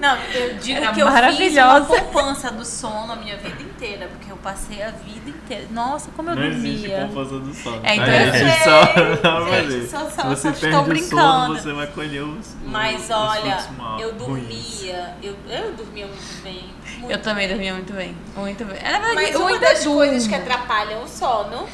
Não, 0.00 0.16
eu 0.16 0.54
digo 0.58 0.78
Era 0.78 0.92
que 0.92 1.00
eu 1.00 1.10
fiz 1.36 1.56
uma 1.56 1.80
poupança 1.80 2.50
do 2.50 2.64
sono 2.64 3.12
a 3.12 3.16
minha 3.16 3.36
vida 3.36 3.62
inteira, 3.62 4.08
porque 4.08 4.30
eu 4.30 4.36
passei 4.36 4.82
a 4.82 4.90
vida 4.90 5.30
inteira. 5.30 5.66
Nossa, 5.70 6.10
como 6.16 6.30
eu 6.30 6.36
Não 6.36 6.44
existe 6.44 6.88
dormia. 6.88 7.06
poupança 7.06 7.38
do 7.38 7.54
sono. 7.54 7.80
É, 7.82 7.94
então 7.94 8.06
tá? 8.06 8.12
eu 8.12 8.32
sei, 8.32 8.50
só, 8.64 8.84
gente, 8.86 9.22
não, 9.22 9.88
só- 9.88 10.10
só- 10.10 10.22
Se 10.22 10.28
você 10.28 10.54
só 10.54 10.66
estou 10.66 10.82
brincando. 10.84 11.22
sono, 11.22 11.54
você 11.58 11.72
vai 11.72 11.86
colher 11.88 12.22
os, 12.22 12.38
os 12.46 12.54
Mas 12.66 13.04
os 13.04 13.10
olha, 13.10 13.58
eu 13.98 14.12
dormia, 14.12 15.16
eu, 15.22 15.36
eu 15.48 15.72
dormia 15.72 16.06
muito 16.06 16.42
bem. 16.42 16.64
muito 16.98 17.10
Eu 17.12 17.22
também 17.22 17.48
dormia 17.48 17.72
muito 17.74 17.92
bem. 17.92 18.16
Muito 18.36 18.64
bem. 18.64 18.82
Na 18.82 18.90
verdade, 18.98 19.14
Mas 19.14 19.34
eu 19.34 19.40
uma 19.40 19.58
das 19.58 19.84
coisas 19.84 20.26
durmo. 20.26 20.28
que 20.28 20.34
atrapalham 20.50 21.02
o 21.02 21.08
sono 21.08 21.66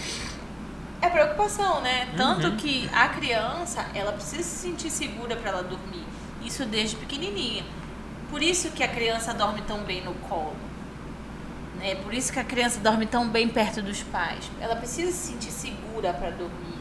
é 1.00 1.08
preocupação, 1.08 1.80
né? 1.80 2.08
Tanto 2.16 2.46
Uhum. 2.48 2.56
que 2.56 2.88
a 2.92 3.08
criança, 3.08 3.84
ela 3.94 4.12
precisa 4.12 4.42
se 4.44 4.68
sentir 4.68 4.90
segura 4.90 5.34
para 5.34 5.50
ela 5.50 5.62
dormir. 5.62 6.04
Isso 6.44 6.64
desde 6.64 6.96
pequenininha. 6.96 7.64
Por 8.32 8.42
isso 8.42 8.70
que 8.70 8.82
a 8.82 8.88
criança 8.88 9.34
dorme 9.34 9.60
tão 9.60 9.80
bem 9.80 10.02
no 10.02 10.14
colo. 10.14 10.56
Né? 11.76 11.96
Por 11.96 12.14
isso 12.14 12.32
que 12.32 12.40
a 12.40 12.44
criança 12.44 12.80
dorme 12.80 13.04
tão 13.04 13.28
bem 13.28 13.46
perto 13.46 13.82
dos 13.82 14.02
pais. 14.02 14.50
Ela 14.58 14.74
precisa 14.74 15.12
se 15.12 15.32
sentir 15.32 15.50
segura 15.50 16.14
para 16.14 16.30
dormir, 16.30 16.78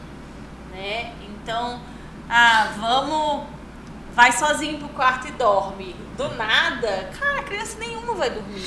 né? 0.72 1.12
Então, 1.22 1.78
ah, 2.26 2.72
vamos 2.80 3.46
vai 4.14 4.32
sozinho 4.32 4.78
pro 4.78 4.88
quarto 4.88 5.28
e 5.28 5.32
dorme. 5.32 5.94
Do 6.16 6.34
nada, 6.36 7.10
cara, 7.20 7.40
a 7.40 7.42
criança 7.42 7.78
nenhuma 7.78 8.14
vai 8.14 8.30
dormir, 8.30 8.64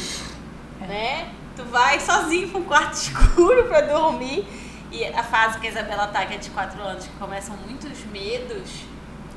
né? 0.82 1.32
Tu 1.56 1.63
vai 1.63 2.00
sozinho 2.00 2.50
pro 2.50 2.62
quarto 2.62 2.94
escuro 3.01 3.63
pra 3.63 3.82
dormir. 3.82 4.46
E 4.92 5.06
a 5.06 5.24
fase 5.24 5.60
que 5.60 5.65
a 5.65 5.72
Isabela 5.72 6.08
tá, 6.08 6.24
que 6.27 6.36
é 6.36 6.38
de 6.38 6.51
4 6.51 6.80
anos, 6.84 7.06
que 7.06 7.13
começam 7.18 7.58
muitos 7.58 8.06
medos, 8.12 8.84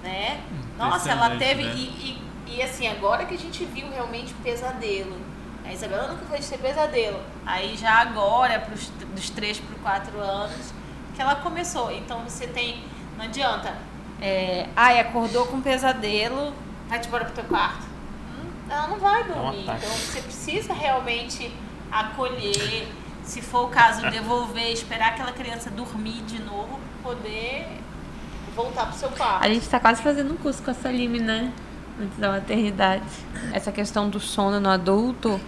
né? 0.03 0.39
Nossa, 0.77 1.11
ela 1.11 1.37
teve. 1.37 1.65
né? 1.65 1.73
E, 1.75 1.81
e, 1.81 2.28
e 2.51 2.63
assim, 2.63 2.87
agora 2.89 3.25
que 3.25 3.35
a 3.35 3.39
gente 3.39 3.65
viu 3.65 3.89
realmente 3.91 4.33
pesadelo. 4.43 5.17
A 5.65 5.73
Isabela 5.73 6.09
nunca 6.09 6.25
foi 6.27 6.39
de 6.39 6.47
ter 6.47 6.59
pesadelo. 6.59 7.21
Aí 7.45 7.77
já 7.77 7.95
agora, 8.01 8.59
pros, 8.61 8.89
dos 9.15 9.29
3 9.31 9.59
para 9.61 10.01
4 10.01 10.19
anos, 10.21 10.73
que 11.15 11.21
ela 11.21 11.37
começou. 11.37 11.91
Então 11.93 12.21
você 12.21 12.47
tem. 12.47 12.83
Não 13.17 13.25
adianta. 13.27 13.75
É, 14.21 14.67
ai, 14.75 14.99
acordou 14.99 15.47
com 15.47 15.61
pesadelo, 15.61 16.55
vai 16.89 16.99
te 16.99 17.09
embora 17.09 17.25
pro 17.27 17.35
teu 17.35 17.45
quarto. 17.45 17.83
Hum, 17.85 18.51
Ela 18.69 18.89
não 18.89 18.99
vai 18.99 19.23
dormir. 19.25 19.63
ataque. 19.63 19.85
então 19.85 19.97
você 19.97 20.21
precisa 20.23 20.73
realmente 20.73 21.53
acolher. 21.93 22.89
Se 23.23 23.43
for 23.43 23.67
o 23.67 23.69
caso, 23.69 24.09
devolver, 24.11 24.73
esperar 24.73 25.09
aquela 25.11 25.33
criança 25.33 25.71
dormir 25.71 26.23
de 26.23 26.41
novo, 26.43 26.81
poder 27.03 27.67
voltar 28.57 28.87
pro 28.87 28.97
seu 28.97 29.11
quarto. 29.11 29.45
A 29.45 29.49
gente 29.49 29.69
tá 29.69 29.79
quase 29.79 30.03
fazendo 30.03 30.33
um 30.33 30.37
curso 30.37 30.63
com 30.63 30.71
a 30.71 30.75
Saline, 30.75 31.21
né? 31.21 31.53
Antes 32.01 32.17
da 32.19 32.31
maternidade. 32.31 33.03
Essa 33.53 33.73
questão 33.73 34.09
do 34.09 34.21
sono 34.21 34.61
no 34.61 34.69
adulto, 34.69 35.41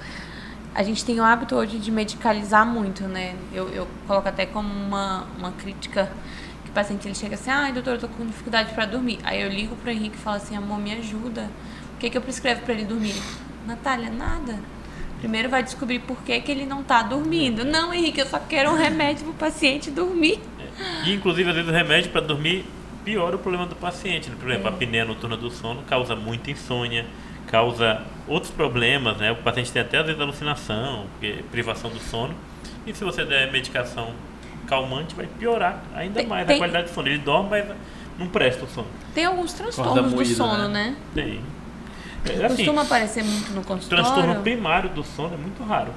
a 0.74 0.82
gente 0.82 1.04
tem 1.04 1.20
o 1.20 1.22
hábito 1.22 1.54
hoje 1.54 1.78
de 1.78 1.90
medicalizar 1.90 2.66
muito, 2.66 3.04
né? 3.04 3.36
Eu, 3.52 3.68
eu 3.68 3.88
coloco 4.06 4.28
até 4.28 4.46
como 4.46 4.72
uma, 4.72 5.26
uma 5.38 5.52
crítica 5.52 6.10
que 6.64 6.70
o 6.70 6.72
paciente 6.72 7.06
ele 7.06 7.14
chega 7.14 7.36
assim, 7.36 7.50
ai, 7.50 7.72
doutor, 7.72 7.94
eu 7.94 8.00
tô 8.00 8.08
com 8.08 8.26
dificuldade 8.26 8.74
pra 8.74 8.84
dormir. 8.84 9.18
Aí 9.22 9.40
eu 9.40 9.48
ligo 9.48 9.76
pro 9.76 9.90
Henrique 9.90 10.16
e 10.16 10.18
falo 10.18 10.36
assim, 10.36 10.56
amor, 10.56 10.78
me 10.78 10.92
ajuda. 10.92 11.48
O 11.94 11.98
que, 11.98 12.10
que 12.10 12.18
eu 12.18 12.22
prescrevo 12.22 12.62
pra 12.62 12.74
ele 12.74 12.84
dormir? 12.84 13.14
Natália, 13.66 14.10
nada. 14.10 14.58
Primeiro 15.20 15.48
vai 15.48 15.62
descobrir 15.62 16.00
por 16.00 16.22
que, 16.22 16.40
que 16.40 16.50
ele 16.50 16.66
não 16.66 16.82
tá 16.82 17.02
dormindo. 17.02 17.64
Não, 17.64 17.92
Henrique, 17.92 18.20
eu 18.20 18.26
só 18.26 18.38
quero 18.38 18.70
um 18.70 18.76
remédio 18.76 19.24
pro 19.24 19.34
paciente 19.34 19.90
dormir. 19.90 20.40
E 21.04 21.12
inclusive, 21.12 21.48
às 21.48 21.54
vezes, 21.54 21.70
o 21.70 21.74
remédio 21.74 22.10
pra 22.10 22.20
dormir 22.20 22.64
piora 23.04 23.36
o 23.36 23.38
problema 23.38 23.66
do 23.66 23.74
paciente. 23.76 24.28
né? 24.30 24.36
Por 24.38 24.48
exemplo, 24.50 24.68
a 24.68 24.70
apneia 24.70 25.04
noturna 25.04 25.36
do 25.36 25.50
sono 25.50 25.82
causa 25.82 26.14
muita 26.16 26.50
insônia, 26.50 27.06
causa 27.46 28.02
outros 28.28 28.52
problemas, 28.52 29.16
né? 29.16 29.32
O 29.32 29.36
paciente 29.36 29.72
tem 29.72 29.82
até 29.82 29.98
às 29.98 30.06
vezes 30.06 30.20
alucinação, 30.20 31.06
porque- 31.12 31.42
privação 31.50 31.90
do 31.90 31.98
sono. 31.98 32.34
E 32.86 32.94
se 32.94 33.02
você 33.04 33.24
der 33.24 33.50
medicação 33.50 34.10
calmante, 34.66 35.14
vai 35.14 35.26
piorar 35.26 35.82
ainda 35.94 36.20
Tem- 36.20 36.28
mais 36.28 36.46
tem- 36.46 36.56
a 36.56 36.58
qualidade 36.58 36.88
do 36.88 36.94
sono. 36.94 37.08
Ele 37.08 37.18
dorme, 37.18 37.48
mas 37.50 37.66
não 38.18 38.28
presta 38.28 38.64
o 38.64 38.68
sono. 38.68 38.86
Tem 39.14 39.24
alguns 39.24 39.52
transtornos 39.52 40.10
do 40.10 40.16
moída, 40.16 40.34
sono, 40.34 40.68
né? 40.68 40.90
né? 40.90 40.96
Tem. 41.14 41.40
É, 42.26 42.44
assim, 42.44 42.56
Costuma 42.56 42.82
aparecer 42.82 43.24
muito 43.24 43.50
no 43.52 43.64
consultório. 43.64 44.04
transtorno 44.04 44.42
primário 44.42 44.90
do 44.90 45.02
sono 45.02 45.34
é 45.34 45.38
muito 45.38 45.62
raro. 45.64 45.90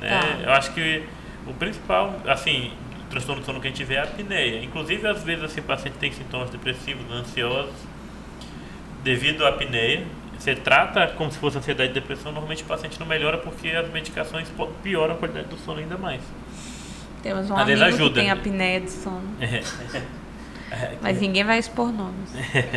né? 0.00 0.08
Tá. 0.20 0.42
Eu 0.42 0.52
acho 0.52 0.72
que 0.72 1.04
o 1.46 1.52
principal, 1.54 2.14
assim, 2.26 2.70
transtorno 3.10 3.42
do 3.42 3.46
sono 3.46 3.60
que 3.60 3.68
a 3.68 3.70
gente 3.70 3.84
vê 3.84 3.94
é 3.94 4.00
a 4.00 4.04
apneia. 4.04 4.62
Inclusive, 4.62 5.06
às 5.06 5.22
vezes, 5.22 5.44
assim, 5.44 5.60
o 5.60 5.64
paciente 5.64 5.96
tem 5.98 6.12
sintomas 6.12 6.50
depressivos, 6.50 7.04
ansiosos, 7.10 7.74
devido 9.02 9.44
à 9.44 9.50
apneia. 9.50 10.04
Você 10.38 10.54
trata 10.54 11.06
como 11.08 11.30
se 11.30 11.38
fosse 11.38 11.56
ansiedade 11.58 11.90
e 11.90 11.94
depressão, 11.94 12.30
normalmente 12.30 12.62
o 12.62 12.66
paciente 12.66 13.00
não 13.00 13.06
melhora 13.06 13.38
porque 13.38 13.70
as 13.70 13.90
medicações 13.90 14.48
pioram 14.82 15.14
a 15.14 15.16
qualidade 15.16 15.48
do 15.48 15.56
sono 15.56 15.80
ainda 15.80 15.96
mais. 15.96 16.20
Temos 17.22 17.50
um 17.50 17.54
Às 17.56 17.62
amigo 17.62 17.78
que 17.78 17.84
ajuda. 17.84 18.20
tem 18.20 18.30
apneia 18.30 18.80
de 18.80 18.90
sono. 18.90 19.34
É. 19.40 19.62
Mas 21.00 21.20
ninguém 21.20 21.44
vai 21.44 21.58
expor 21.58 21.92
nomes. 21.92 22.32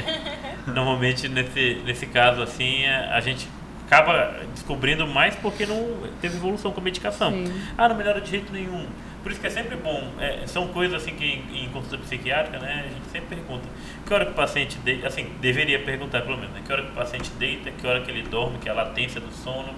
Normalmente, 0.68 1.28
nesse, 1.28 1.82
nesse 1.86 2.06
caso, 2.06 2.42
assim, 2.42 2.86
a, 2.86 3.16
a 3.16 3.20
gente 3.20 3.48
acaba 3.88 4.40
descobrindo 4.54 5.08
mais 5.08 5.36
porque 5.36 5.66
não 5.66 5.98
teve 6.22 6.38
evolução 6.38 6.72
com 6.72 6.80
a 6.80 6.84
medicação. 6.84 7.32
Sim. 7.32 7.52
Ah, 7.78 7.90
não 7.90 7.96
melhora 7.96 8.22
de 8.22 8.30
jeito 8.30 8.54
nenhum. 8.54 8.86
Por 9.22 9.32
isso 9.32 9.42
que 9.42 9.48
é 9.48 9.50
sempre 9.50 9.76
bom. 9.76 10.12
é, 10.20 10.48
são 10.48 10.68
coisas 10.70 11.02
assim 11.02 11.14
que 11.16 11.26
em, 11.26 11.66
em 11.66 11.70
consulta 11.70 11.98
psiquiátrica, 11.98 12.58
né, 12.60 12.86
a 12.86 12.94
gente 12.94 13.10
sempre 13.12 13.36
pergunta. 13.36 13.68
Que 14.06 14.14
hora 14.14 14.26
que 14.26 14.32
o 14.32 14.36
paciente 14.36 14.78
deita, 14.80 15.08
assim, 15.08 15.30
deveria 15.42 15.80
perguntar 15.80 16.22
pelo 16.22 16.38
menos, 16.38 16.54
né? 16.54 16.62
Que 16.66 16.72
hora 16.72 16.84
que 16.84 16.92
o 16.92 16.96
paciente 16.96 17.30
deita, 17.38 17.70
que 17.72 17.86
hora 17.86 18.02
que 18.02 18.10
ele 18.10 18.24
dorme, 18.24 18.58
que 18.60 18.70
é 18.70 18.72
a 18.72 18.76
latência 18.76 19.20
do 19.20 19.32
sono, 19.32 19.74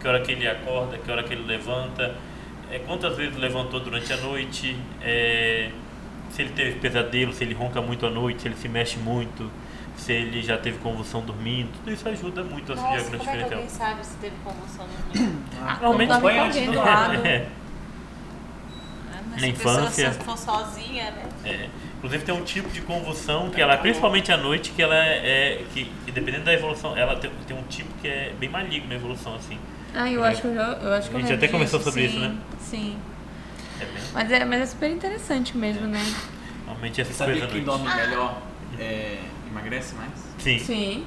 que 0.00 0.08
hora 0.08 0.20
que 0.20 0.32
ele 0.32 0.46
acorda, 0.46 0.98
que 0.98 1.10
hora 1.10 1.22
que 1.22 1.32
ele 1.32 1.44
levanta, 1.46 2.14
é, 2.70 2.78
quantas 2.80 3.16
vezes 3.16 3.36
levantou 3.36 3.80
durante 3.80 4.12
a 4.12 4.16
noite, 4.16 4.76
é, 5.00 5.70
se 6.30 6.42
ele 6.42 6.50
teve 6.50 6.78
pesadelo, 6.80 7.32
se 7.32 7.44
ele 7.44 7.54
ronca 7.54 7.80
muito 7.80 8.04
à 8.04 8.10
noite, 8.10 8.42
se 8.42 8.48
ele 8.48 8.56
se 8.56 8.68
mexe 8.68 8.98
muito, 8.98 9.50
se 9.96 10.12
ele 10.12 10.42
já 10.42 10.58
teve 10.58 10.78
convulsão 10.78 11.20
dormindo, 11.22 11.68
tudo 11.74 11.92
isso 11.92 12.08
ajuda 12.08 12.42
muito 12.42 12.72
a 12.72 12.76
se 12.76 12.82
Nossa, 12.82 13.04
como 13.04 13.14
é 13.14 13.18
que 13.18 13.24
diagnosticar. 13.24 13.52
alguém 13.52 13.68
sabe 13.68 14.04
se 14.04 14.16
teve 14.16 14.34
convulsão 14.42 14.86
no 14.86 15.12
dormir? 15.12 15.36
Normalmente 15.80 16.20
põe 16.20 16.38
antes 16.38 16.66
do 16.66 16.74
lado. 16.74 17.14
É, 17.24 17.46
Na 19.40 19.46
infância. 19.48 20.12
se 20.12 20.18
for 20.20 20.36
sozinha, 20.38 21.10
né? 21.10 21.22
é. 21.44 21.68
Inclusive 21.96 22.24
tem 22.24 22.34
um 22.34 22.44
tipo 22.44 22.68
de 22.68 22.82
convulsão 22.82 23.50
que 23.50 23.60
ela, 23.60 23.76
principalmente 23.78 24.30
à 24.30 24.36
noite, 24.36 24.70
que 24.72 24.82
ela 24.82 24.94
é, 24.94 25.64
que, 25.72 25.90
que 26.04 26.12
dependendo 26.12 26.44
da 26.44 26.52
evolução, 26.52 26.96
ela 26.96 27.16
tem, 27.16 27.30
tem 27.46 27.56
um 27.56 27.62
tipo 27.62 27.88
que 28.02 28.08
é 28.08 28.32
bem 28.38 28.48
maligno 28.48 28.92
a 28.92 28.94
evolução, 28.94 29.34
assim. 29.34 29.58
Ah, 29.94 30.10
eu 30.10 30.22
É. 30.24 30.28
acho 30.28 30.42
que 30.42 30.48
eu, 30.48 30.54
já, 30.54 30.62
eu 30.82 30.92
acho 30.92 31.08
que 31.08 31.16
A 31.16 31.18
eu 31.18 31.22
gente 31.26 31.34
até 31.34 31.48
conversou 31.48 31.80
sobre 31.80 32.02
sim, 32.02 32.06
isso, 32.08 32.18
né? 32.20 32.36
Sim. 32.60 32.98
É 33.80 33.84
bem, 33.86 33.94
Mas 34.12 34.30
é, 34.32 34.44
mas 34.44 34.60
é 34.60 34.66
super 34.66 34.90
interessante 34.90 35.56
mesmo, 35.56 35.86
né? 35.86 36.00
normalmente 36.66 37.00
essas 37.00 37.16
Sabia 37.16 37.34
coisas 37.34 37.48
à 37.48 37.52
que 37.52 37.58
quem 37.58 37.64
dorme 37.64 37.88
melhor 37.94 38.42
é, 38.78 39.18
emagrece 39.50 39.94
mais? 39.94 40.10
Sim. 40.38 40.58
Sim. 40.58 41.06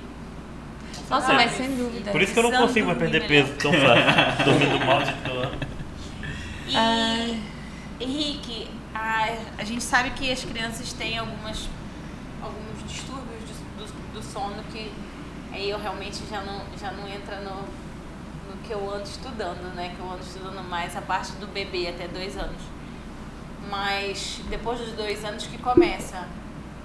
Nossa, 1.09 1.31
É. 1.31 1.35
mas 1.35 1.51
sem 1.51 1.75
dúvida. 1.77 2.11
Por 2.11 2.21
isso 2.21 2.33
que 2.33 2.39
eu 2.39 2.43
não 2.43 2.51
consigo 2.51 2.87
mais 2.87 2.97
perder 2.97 3.19
dormir 3.21 3.43
peso 3.43 3.53
tão 3.59 3.71
fácil. 3.73 4.43
Dormindo 4.45 4.85
mal 4.85 5.03
de 5.03 5.13
todo. 5.13 5.51
E, 6.67 6.75
Ai. 6.75 7.39
Henrique, 7.99 8.69
a, 8.93 9.27
a 9.57 9.63
gente 9.63 9.83
sabe 9.83 10.11
que 10.11 10.31
as 10.31 10.43
crianças 10.43 10.93
têm 10.93 11.17
algumas, 11.17 11.67
alguns 12.41 12.87
distúrbios 12.87 13.43
do, 13.77 13.85
do, 13.85 14.13
do 14.13 14.23
sono 14.23 14.63
que 14.71 14.91
aí 15.51 15.69
eu 15.69 15.79
realmente 15.79 16.21
já 16.29 16.41
não, 16.41 16.61
já 16.79 16.91
não 16.91 17.07
entra 17.07 17.39
no, 17.41 17.55
no 18.49 18.57
que 18.63 18.71
eu 18.71 18.93
ando 18.93 19.03
estudando, 19.03 19.73
né? 19.75 19.93
Que 19.95 20.01
eu 20.01 20.11
ando 20.11 20.21
estudando 20.21 20.69
mais 20.69 20.95
a 20.95 21.01
parte 21.01 21.31
do 21.33 21.47
bebê 21.47 21.87
até 21.87 22.07
dois 22.07 22.37
anos. 22.37 22.61
Mas 23.69 24.41
depois 24.49 24.79
dos 24.79 24.93
dois 24.93 25.25
anos 25.25 25.45
que 25.47 25.57
começa 25.57 26.27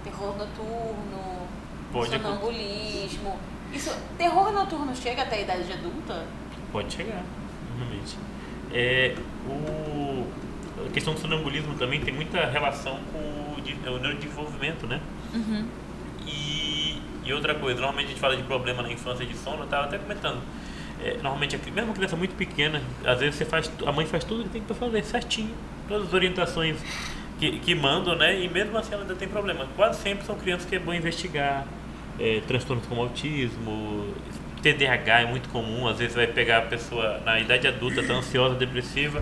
terror 0.02 0.36
noturno, 0.36 1.46
Pode 1.92 2.10
sonambulismo. 2.10 3.38
Isso, 3.72 3.90
terror 4.18 4.52
noturno 4.52 4.94
chega 4.94 5.22
até 5.22 5.36
a 5.36 5.40
idade 5.40 5.72
adulta? 5.72 6.26
Pode 6.72 6.92
chegar, 6.92 7.22
normalmente. 7.68 8.16
É, 8.72 9.14
o, 9.46 10.26
a 10.86 10.90
questão 10.90 11.14
do 11.14 11.20
sonambulismo 11.20 11.74
também 11.74 12.00
tem 12.00 12.12
muita 12.14 12.44
relação 12.46 12.98
com 13.12 13.18
o, 13.18 13.60
de- 13.62 13.74
o 13.88 13.98
neurodesenvolvimento, 13.98 14.86
né? 14.86 15.00
E, 16.26 16.98
e 17.24 17.32
outra 17.32 17.54
coisa, 17.54 17.80
normalmente 17.80 18.06
a 18.06 18.10
gente 18.10 18.20
fala 18.20 18.36
de 18.36 18.42
problema 18.42 18.82
na 18.82 18.90
infância 18.92 19.24
de 19.26 19.36
sono, 19.36 19.58
eu 19.58 19.64
estava 19.64 19.84
até 19.86 19.98
comentando. 19.98 20.40
É, 21.02 21.14
normalmente, 21.14 21.56
mesmo 21.70 21.90
uma 21.90 21.94
criança 21.94 22.16
muito 22.16 22.34
pequena, 22.36 22.80
às 23.04 23.18
vezes 23.18 23.34
você 23.36 23.44
faz, 23.44 23.70
a 23.84 23.90
mãe 23.92 24.06
faz 24.06 24.22
tudo 24.24 24.44
que 24.44 24.50
tem 24.50 24.62
que 24.62 24.72
fazer 24.74 25.02
certinho, 25.04 25.50
todas 25.88 26.06
as 26.08 26.14
orientações 26.14 26.76
que, 27.40 27.58
que 27.58 27.74
mandam, 27.74 28.14
né? 28.14 28.40
E 28.40 28.48
mesmo 28.48 28.76
assim 28.78 28.92
ela 28.94 29.02
ainda 29.02 29.14
tem 29.16 29.28
problema. 29.28 29.66
Quase 29.74 30.00
sempre 30.00 30.24
são 30.24 30.36
crianças 30.36 30.68
que 30.68 30.76
é 30.76 30.78
bom 30.78 30.94
investigar, 30.94 31.66
é, 32.20 32.40
transtornos 32.46 32.86
como 32.86 33.00
autismo, 33.02 34.14
TDAH 34.62 35.22
é 35.22 35.26
muito 35.26 35.48
comum, 35.48 35.88
às 35.88 35.98
vezes 35.98 36.14
vai 36.14 36.26
pegar 36.28 36.58
a 36.58 36.62
pessoa 36.62 37.18
na 37.24 37.40
idade 37.40 37.66
adulta, 37.66 38.00
tá 38.04 38.12
ansiosa, 38.14 38.54
depressiva, 38.54 39.20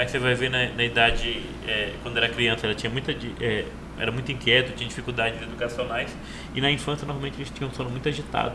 aí 0.00 0.08
você 0.08 0.18
vai 0.18 0.34
ver 0.34 0.48
na, 0.48 0.66
na 0.70 0.82
idade, 0.82 1.42
é, 1.68 1.92
quando 2.02 2.16
era 2.16 2.26
criança, 2.26 2.66
ela 2.66 2.74
tinha 2.74 2.90
muita, 2.90 3.12
é, 3.38 3.66
era 3.98 4.10
muito 4.10 4.32
inquieto, 4.32 4.74
tinha 4.74 4.88
dificuldades 4.88 5.42
educacionais, 5.42 6.16
e 6.54 6.60
na 6.60 6.70
infância 6.70 7.06
normalmente 7.06 7.36
eles 7.36 7.50
tinham 7.50 7.68
um 7.68 7.74
sono 7.74 7.90
muito 7.90 8.08
agitado, 8.08 8.54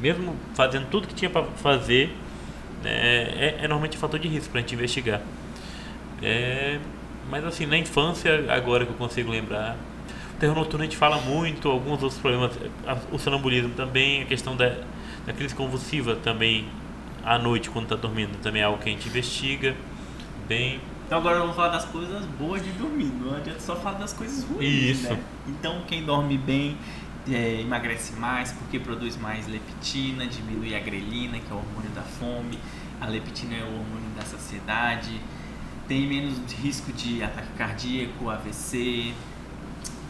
mesmo 0.00 0.34
fazendo 0.54 0.88
tudo 0.88 1.06
que 1.06 1.14
tinha 1.14 1.28
para 1.28 1.44
fazer, 1.44 2.16
né, 2.82 2.90
é, 2.90 3.56
é 3.58 3.68
normalmente 3.68 3.98
fator 3.98 4.18
de 4.18 4.26
risco 4.26 4.50
para 4.50 4.60
a 4.60 4.62
gente 4.62 4.74
investigar. 4.74 5.20
É, 6.22 6.78
mas 7.30 7.44
assim, 7.44 7.66
na 7.66 7.76
infância, 7.76 8.46
agora 8.48 8.86
que 8.86 8.92
eu 8.92 8.96
consigo 8.96 9.30
lembrar, 9.30 9.76
o 10.34 10.38
terror 10.38 10.56
noturno 10.56 10.82
a 10.82 10.86
gente 10.86 10.96
fala 10.96 11.18
muito, 11.18 11.68
alguns 11.68 12.02
outros 12.02 12.18
problemas, 12.18 12.58
o 13.12 13.18
sonambulismo 13.18 13.74
também, 13.74 14.22
a 14.22 14.24
questão 14.24 14.56
da, 14.56 14.74
da 15.26 15.34
crise 15.34 15.54
convulsiva 15.54 16.16
também, 16.16 16.66
à 17.22 17.38
noite, 17.38 17.68
quando 17.68 17.84
está 17.84 17.96
dormindo, 17.96 18.40
também 18.40 18.62
é 18.62 18.64
algo 18.64 18.78
que 18.78 18.88
a 18.88 18.92
gente 18.92 19.06
investiga 19.06 19.76
bem. 20.46 20.80
Então 21.06 21.18
agora 21.18 21.38
vamos 21.38 21.54
falar 21.54 21.68
das 21.68 21.84
coisas 21.84 22.24
boas 22.38 22.62
de 22.64 22.70
dormir, 22.72 23.12
não 23.20 23.36
adianta 23.36 23.60
só 23.60 23.76
falar 23.76 23.98
das 23.98 24.12
coisas 24.12 24.44
ruins, 24.44 24.98
Isso. 24.98 25.02
né? 25.04 25.20
Então 25.46 25.82
quem 25.86 26.04
dorme 26.04 26.36
bem 26.36 26.76
é, 27.30 27.60
emagrece 27.60 28.12
mais 28.14 28.52
porque 28.52 28.78
produz 28.78 29.16
mais 29.16 29.46
leptina, 29.46 30.26
diminui 30.26 30.74
a 30.74 30.80
grelina, 30.80 31.38
que 31.38 31.50
é 31.50 31.54
o 31.54 31.58
hormônio 31.58 31.90
da 31.90 32.02
fome, 32.02 32.58
a 33.00 33.06
leptina 33.06 33.54
é 33.54 33.62
o 33.62 33.66
hormônio 33.66 34.10
da 34.16 34.22
saciedade, 34.22 35.20
tem 35.86 36.06
menos 36.08 36.38
risco 36.54 36.92
de 36.92 37.22
ataque 37.22 37.52
cardíaco, 37.56 38.28
AVC, 38.28 39.14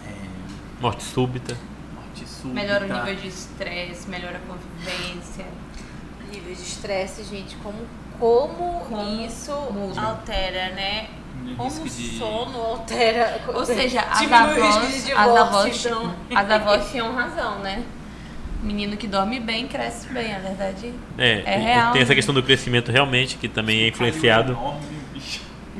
é, 0.07 0.81
Morte 0.81 1.05
súbita. 1.05 1.57
morte 1.95 2.27
súbita. 2.27 2.55
Melhora 2.61 2.87
o 2.87 2.89
nível 2.89 3.15
de 3.17 3.29
estresse, 3.29 4.09
melhora 4.09 4.39
a 4.39 4.41
convivência. 4.41 5.47
Nível 6.33 6.55
de 6.55 6.63
estresse, 6.63 7.25
gente, 7.25 7.57
como, 7.57 7.79
como, 8.19 8.81
Como 8.89 9.27
isso 9.27 9.53
muda. 9.73 10.01
altera, 10.01 10.71
né? 10.71 11.09
Como 11.57 11.69
o 11.69 11.89
sono 11.89 12.59
altera. 12.61 13.41
Ou 13.55 13.65
seja, 13.65 14.01
as 14.01 14.19
diminui 14.19 14.61
o 14.61 14.87
risco 14.87 15.19
avós, 15.19 15.67
as 15.67 15.87
então. 15.87 16.15
as 16.35 16.51
avós 16.51 16.91
tinham 16.91 17.15
razão, 17.15 17.59
né? 17.61 17.83
Menino 18.63 18.97
que 18.97 19.07
dorme 19.07 19.39
bem, 19.39 19.69
cresce 19.69 20.09
bem, 20.09 20.35
a 20.35 20.39
verdade. 20.39 20.93
É, 21.17 21.43
É 21.45 21.57
real, 21.57 21.93
tem 21.93 22.03
essa 22.03 22.11
né? 22.11 22.17
questão 22.17 22.35
do 22.35 22.43
crescimento 22.43 22.91
realmente, 22.91 23.37
que 23.37 23.49
também 23.49 23.83
é 23.83 23.89
influenciado 23.89 24.59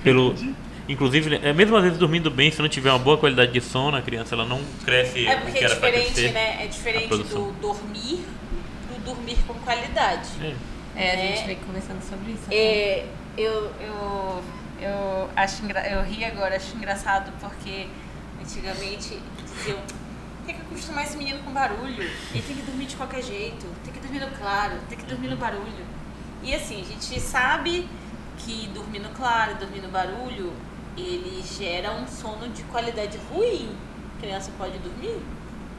pelo... 0.05 0.35
Inclusive, 0.89 1.41
é, 1.43 1.53
mesmo 1.53 1.77
às 1.77 1.83
vezes 1.83 1.99
dormindo 1.99 2.31
bem, 2.31 2.49
se 2.53 2.63
não 2.63 2.69
tiver 2.69 2.91
uma 2.91 2.99
boa 2.99 3.19
qualidade 3.19 3.51
de 3.51 3.61
sono, 3.61 3.97
a 3.97 4.03
criança 4.03 4.37
ela 4.37 4.45
não 4.45 4.61
cresce 4.85 5.27
É 5.27 5.37
porque 5.37 5.59
que 5.59 5.65
é 5.65 5.69
diferente, 5.69 6.29
né? 6.29 6.65
É 6.65 6.67
diferente 6.69 7.09
do 7.09 7.53
dormir 7.61 8.25
do 8.46 8.46
dormir 9.07 9.39
com 9.47 9.55
qualidade. 9.55 10.29
É. 10.43 10.57
É, 10.97 11.11
a 11.11 11.15
É. 11.15 11.37
gente 11.37 11.47
vem 11.47 11.57
conversando 11.57 12.03
sobre 12.03 12.33
isso. 12.33 12.43
né? 12.49 12.57
É, 12.57 13.07
eu, 13.39 13.71
eu, 13.81 14.43
eu 14.81 15.31
acho 15.37 15.63
engra... 15.65 15.87
eu 15.89 16.03
ri 16.03 16.25
agora, 16.25 16.57
acho 16.57 16.77
engraçado 16.77 17.33
porque 17.41 17.87
antigamente 18.41 19.21
diziam 19.45 19.79
tem 20.47 20.55
que 20.55 20.61
acostumar 20.63 21.05
esse 21.05 21.17
menino 21.17 21.41
com 21.43 21.51
barulho, 21.51 22.03
ele 22.33 22.43
tem 22.43 22.55
que 22.57 22.63
dormir 22.63 22.87
de 22.87 22.95
qualquer 22.95 23.21
jeito, 23.23 23.67
tem 23.85 23.93
que 23.93 23.99
dormir 23.99 24.21
no 24.21 24.31
claro, 24.39 24.77
tem 24.89 24.97
que 24.97 25.05
dormir 25.05 25.29
no 25.29 25.37
barulho. 25.37 25.85
E 26.43 26.55
assim, 26.55 26.81
a 26.83 26.85
gente 26.85 27.19
sabe 27.21 27.89
que 28.39 28.69
dormir 28.69 29.01
no 29.01 29.09
claro, 29.11 29.57
dormir 29.57 29.81
no 29.81 29.89
barulho, 29.89 30.53
ele 30.97 31.43
gera 31.43 31.91
um 31.93 32.07
sono 32.07 32.49
de 32.51 32.63
qualidade 32.65 33.19
ruim. 33.31 33.75
A 34.17 34.21
criança 34.21 34.53
pode 34.57 34.79
dormir 34.79 35.21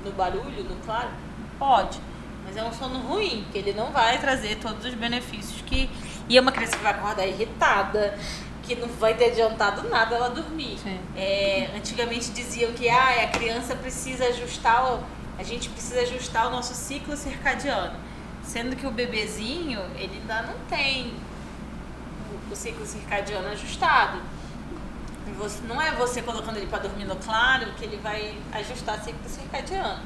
no 0.03 0.11
barulho, 0.11 0.63
no 0.65 0.75
claro? 0.85 1.09
Pode. 1.57 1.99
Mas 2.47 2.55
é 2.55 2.63
um 2.63 2.71
sono 2.71 2.99
ruim, 2.99 3.45
que 3.51 3.57
ele 3.57 3.73
não 3.73 3.91
vai 3.91 4.17
trazer 4.19 4.55
todos 4.57 4.85
os 4.85 4.93
benefícios 4.93 5.61
que. 5.65 5.89
E 6.29 6.37
é 6.37 6.41
uma 6.41 6.51
criança 6.51 6.77
que 6.77 6.83
vai 6.83 6.93
acordar 6.93 7.27
irritada, 7.27 8.17
que 8.63 8.75
não 8.75 8.87
vai 8.87 9.13
ter 9.15 9.25
adiantado 9.31 9.87
nada 9.89 10.15
ela 10.15 10.29
dormir. 10.29 10.77
É, 11.15 11.69
antigamente 11.75 12.31
diziam 12.31 12.71
que 12.73 12.89
ah, 12.89 13.23
a 13.23 13.27
criança 13.27 13.75
precisa 13.75 14.25
ajustar, 14.27 14.93
o- 14.93 15.03
a 15.37 15.43
gente 15.43 15.69
precisa 15.69 16.01
ajustar 16.01 16.47
o 16.47 16.49
nosso 16.49 16.73
ciclo 16.73 17.15
circadiano. 17.15 17.95
Sendo 18.43 18.75
que 18.77 18.87
o 18.87 18.91
bebezinho, 18.91 19.81
ele 19.97 20.19
ainda 20.21 20.41
não 20.43 20.55
tem 20.69 21.13
o, 22.51 22.55
ciclo 22.55 22.85
circadiano 22.85 23.49
ajustado. 23.49 24.21
Você- 25.37 25.61
não 25.67 25.81
é 25.81 25.91
você 25.91 26.21
colocando 26.21 26.55
ele 26.57 26.67
para 26.67 26.79
dormir 26.79 27.03
no 27.05 27.15
claro 27.17 27.71
que 27.73 27.83
ele 27.83 27.97
vai 27.97 28.37
ajustar 28.53 28.99
o 28.99 29.03
ciclo 29.03 29.29
circadiano. 29.29 30.01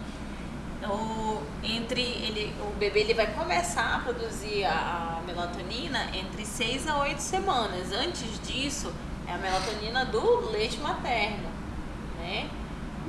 O, 0.83 1.43
entre 1.63 2.01
ele, 2.01 2.53
o 2.59 2.73
bebê 2.77 3.01
ele 3.01 3.13
vai 3.13 3.27
começar 3.27 3.95
a 3.95 3.99
produzir 3.99 4.65
a, 4.65 5.19
a 5.19 5.21
melatonina 5.25 6.09
entre 6.13 6.45
6 6.45 6.87
a 6.87 6.97
8 6.99 7.19
semanas. 7.19 7.91
Antes 7.91 8.39
disso, 8.41 8.91
é 9.27 9.33
a 9.33 9.37
melatonina 9.37 10.05
do 10.05 10.49
leite 10.49 10.79
materno, 10.79 11.49
né? 12.19 12.49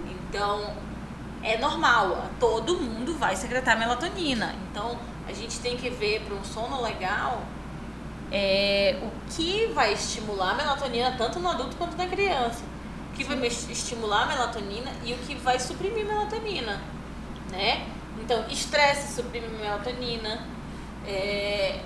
Então, 0.07 0.75
é 1.43 1.59
normal, 1.59 2.31
todo 2.39 2.77
mundo 2.79 3.15
vai 3.19 3.35
secretar 3.37 3.79
melatonina. 3.79 4.55
Então, 4.71 4.99
a 5.27 5.33
gente 5.33 5.59
tem 5.61 5.77
que 5.77 5.91
ver 5.91 6.21
para 6.23 6.35
um 6.35 6.45
sono 6.45 6.81
legal 6.83 7.43
é, 8.31 8.99
o 9.03 9.11
que 9.31 9.67
vai 9.75 9.93
estimular 9.93 10.53
a 10.53 10.55
melatonina 10.55 11.15
tanto 11.19 11.39
no 11.39 11.49
adulto 11.51 11.77
quanto 11.77 11.97
na 11.97 12.07
criança. 12.07 12.65
O 13.11 13.15
que 13.15 13.25
vai 13.25 13.47
estimular 13.47 14.23
a 14.23 14.27
melatonina 14.27 14.91
e 15.05 15.13
o 15.13 15.19
que 15.19 15.35
vai 15.35 15.61
suprimir 15.61 16.07
melatonina, 16.07 16.81
né? 17.53 17.87
Então, 18.21 18.45
estresse 18.49 19.15
suprime 19.15 19.49
melatonina, 19.49 20.47
é, 21.07 21.81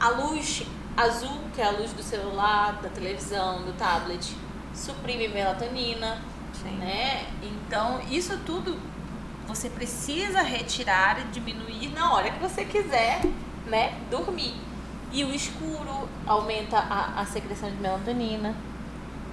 a 0.00 0.08
luz 0.10 0.62
azul, 0.96 1.40
que 1.54 1.60
é 1.60 1.66
a 1.66 1.70
luz 1.70 1.92
do 1.92 2.02
celular, 2.02 2.80
da 2.80 2.88
televisão, 2.88 3.62
do 3.64 3.72
tablet, 3.76 4.34
suprime 4.74 5.28
melatonina, 5.28 6.22
Sim. 6.54 6.76
né? 6.76 7.26
Então, 7.42 8.00
isso 8.10 8.38
tudo 8.46 8.78
você 9.46 9.70
precisa 9.70 10.42
retirar 10.42 11.20
e 11.20 11.24
diminuir 11.32 11.88
na 11.94 12.12
hora 12.12 12.30
que 12.30 12.38
você 12.38 12.64
quiser, 12.64 13.22
né, 13.66 13.98
dormir. 14.10 14.54
E 15.10 15.24
o 15.24 15.34
escuro 15.34 16.06
aumenta 16.26 16.78
a, 16.78 17.20
a 17.20 17.24
secreção 17.24 17.70
de 17.70 17.76
melatonina. 17.76 18.54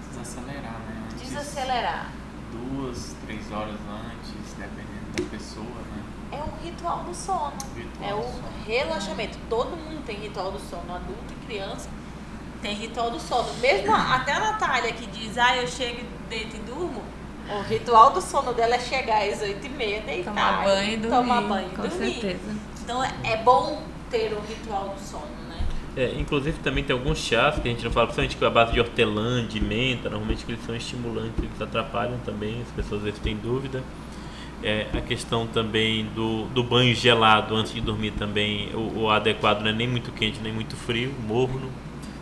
Desacelerar, 0.10 0.80
né? 0.80 1.08
Desacelerar. 1.21 2.12
Duas, 2.52 3.14
três 3.47 3.51
horas 3.62 3.75
antes, 3.75 4.53
dependendo 4.58 5.12
da 5.15 5.23
pessoa, 5.29 5.65
né? 5.65 6.03
É 6.31 6.38
o 6.38 6.65
ritual 6.65 7.03
do 7.03 7.13
sono. 7.13 7.53
Ritual 7.75 8.10
é 8.10 8.13
do 8.13 8.19
o 8.19 8.23
sono. 8.23 8.43
relaxamento. 8.65 9.38
Todo 9.49 9.69
mundo 9.77 10.03
tem 10.05 10.15
ritual 10.17 10.51
do 10.51 10.60
sono, 10.60 10.93
adulto 10.95 11.34
e 11.41 11.45
criança 11.45 11.89
tem 12.62 12.73
ritual 12.73 13.12
do 13.12 13.19
sono. 13.19 13.53
Mesmo 13.62 13.93
a- 13.93 14.15
até 14.15 14.31
a 14.34 14.39
Natália 14.39 14.91
que 14.91 15.05
diz, 15.08 15.38
ah, 15.38 15.55
eu 15.55 15.67
chego, 15.67 16.03
deito 16.29 16.55
e 16.55 16.60
durmo. 16.60 17.03
O 17.47 17.62
ritual 17.62 18.10
do 18.12 18.19
sono 18.19 18.53
dela 18.53 18.73
é 18.73 18.79
chegar 18.79 19.21
às 19.23 19.39
8h30, 19.39 20.01
deitar. 20.03 20.34
Tomar 20.34 20.63
banho 20.63 20.93
e 20.93 20.97
dormir. 20.97 21.15
Tomar 21.15 21.41
banho 21.41 21.67
e 21.71 21.75
com 21.75 21.81
dormir. 21.84 22.13
certeza. 22.13 22.55
Então 22.84 23.03
é, 23.03 23.12
é 23.23 23.38
bom 23.38 23.84
ter 24.10 24.34
um 24.36 24.41
ritual 24.41 24.89
do 24.89 24.99
sono? 24.99 25.35
É, 25.97 26.13
inclusive 26.19 26.60
também 26.60 26.84
tem 26.84 26.93
alguns 26.93 27.19
chás 27.19 27.55
que 27.58 27.67
a 27.67 27.71
gente 27.71 27.84
não 27.84 27.91
fala, 27.91 28.08
principalmente 28.08 28.36
com 28.36 28.45
a 28.45 28.49
base 28.49 28.73
de 28.73 28.81
hortelã, 28.81 29.45
de 29.47 29.62
menta, 29.62 30.10
normalmente 30.10 30.43
que 30.43 30.51
eles 30.51 30.65
são 30.65 30.75
estimulantes, 30.75 31.39
eles 31.39 31.62
atrapalham 31.62 32.19
também, 32.25 32.62
as 32.62 32.71
pessoas 32.71 32.99
às 32.99 33.05
vezes 33.05 33.19
têm 33.21 33.38
dúvida. 33.38 33.81
É, 34.62 34.88
a 34.93 34.99
questão 34.99 35.47
também 35.47 36.05
do, 36.15 36.45
do 36.47 36.63
banho 36.63 36.93
gelado 36.93 37.55
antes 37.55 37.73
de 37.73 37.79
dormir 37.79 38.12
também, 38.12 38.69
o, 38.73 39.03
o 39.03 39.10
adequado 39.10 39.62
não 39.62 39.69
é 39.69 39.73
nem 39.73 39.88
muito 39.88 40.12
quente 40.12 40.39
nem 40.41 40.51
muito 40.51 40.75
frio, 40.75 41.13
morno, 41.25 41.69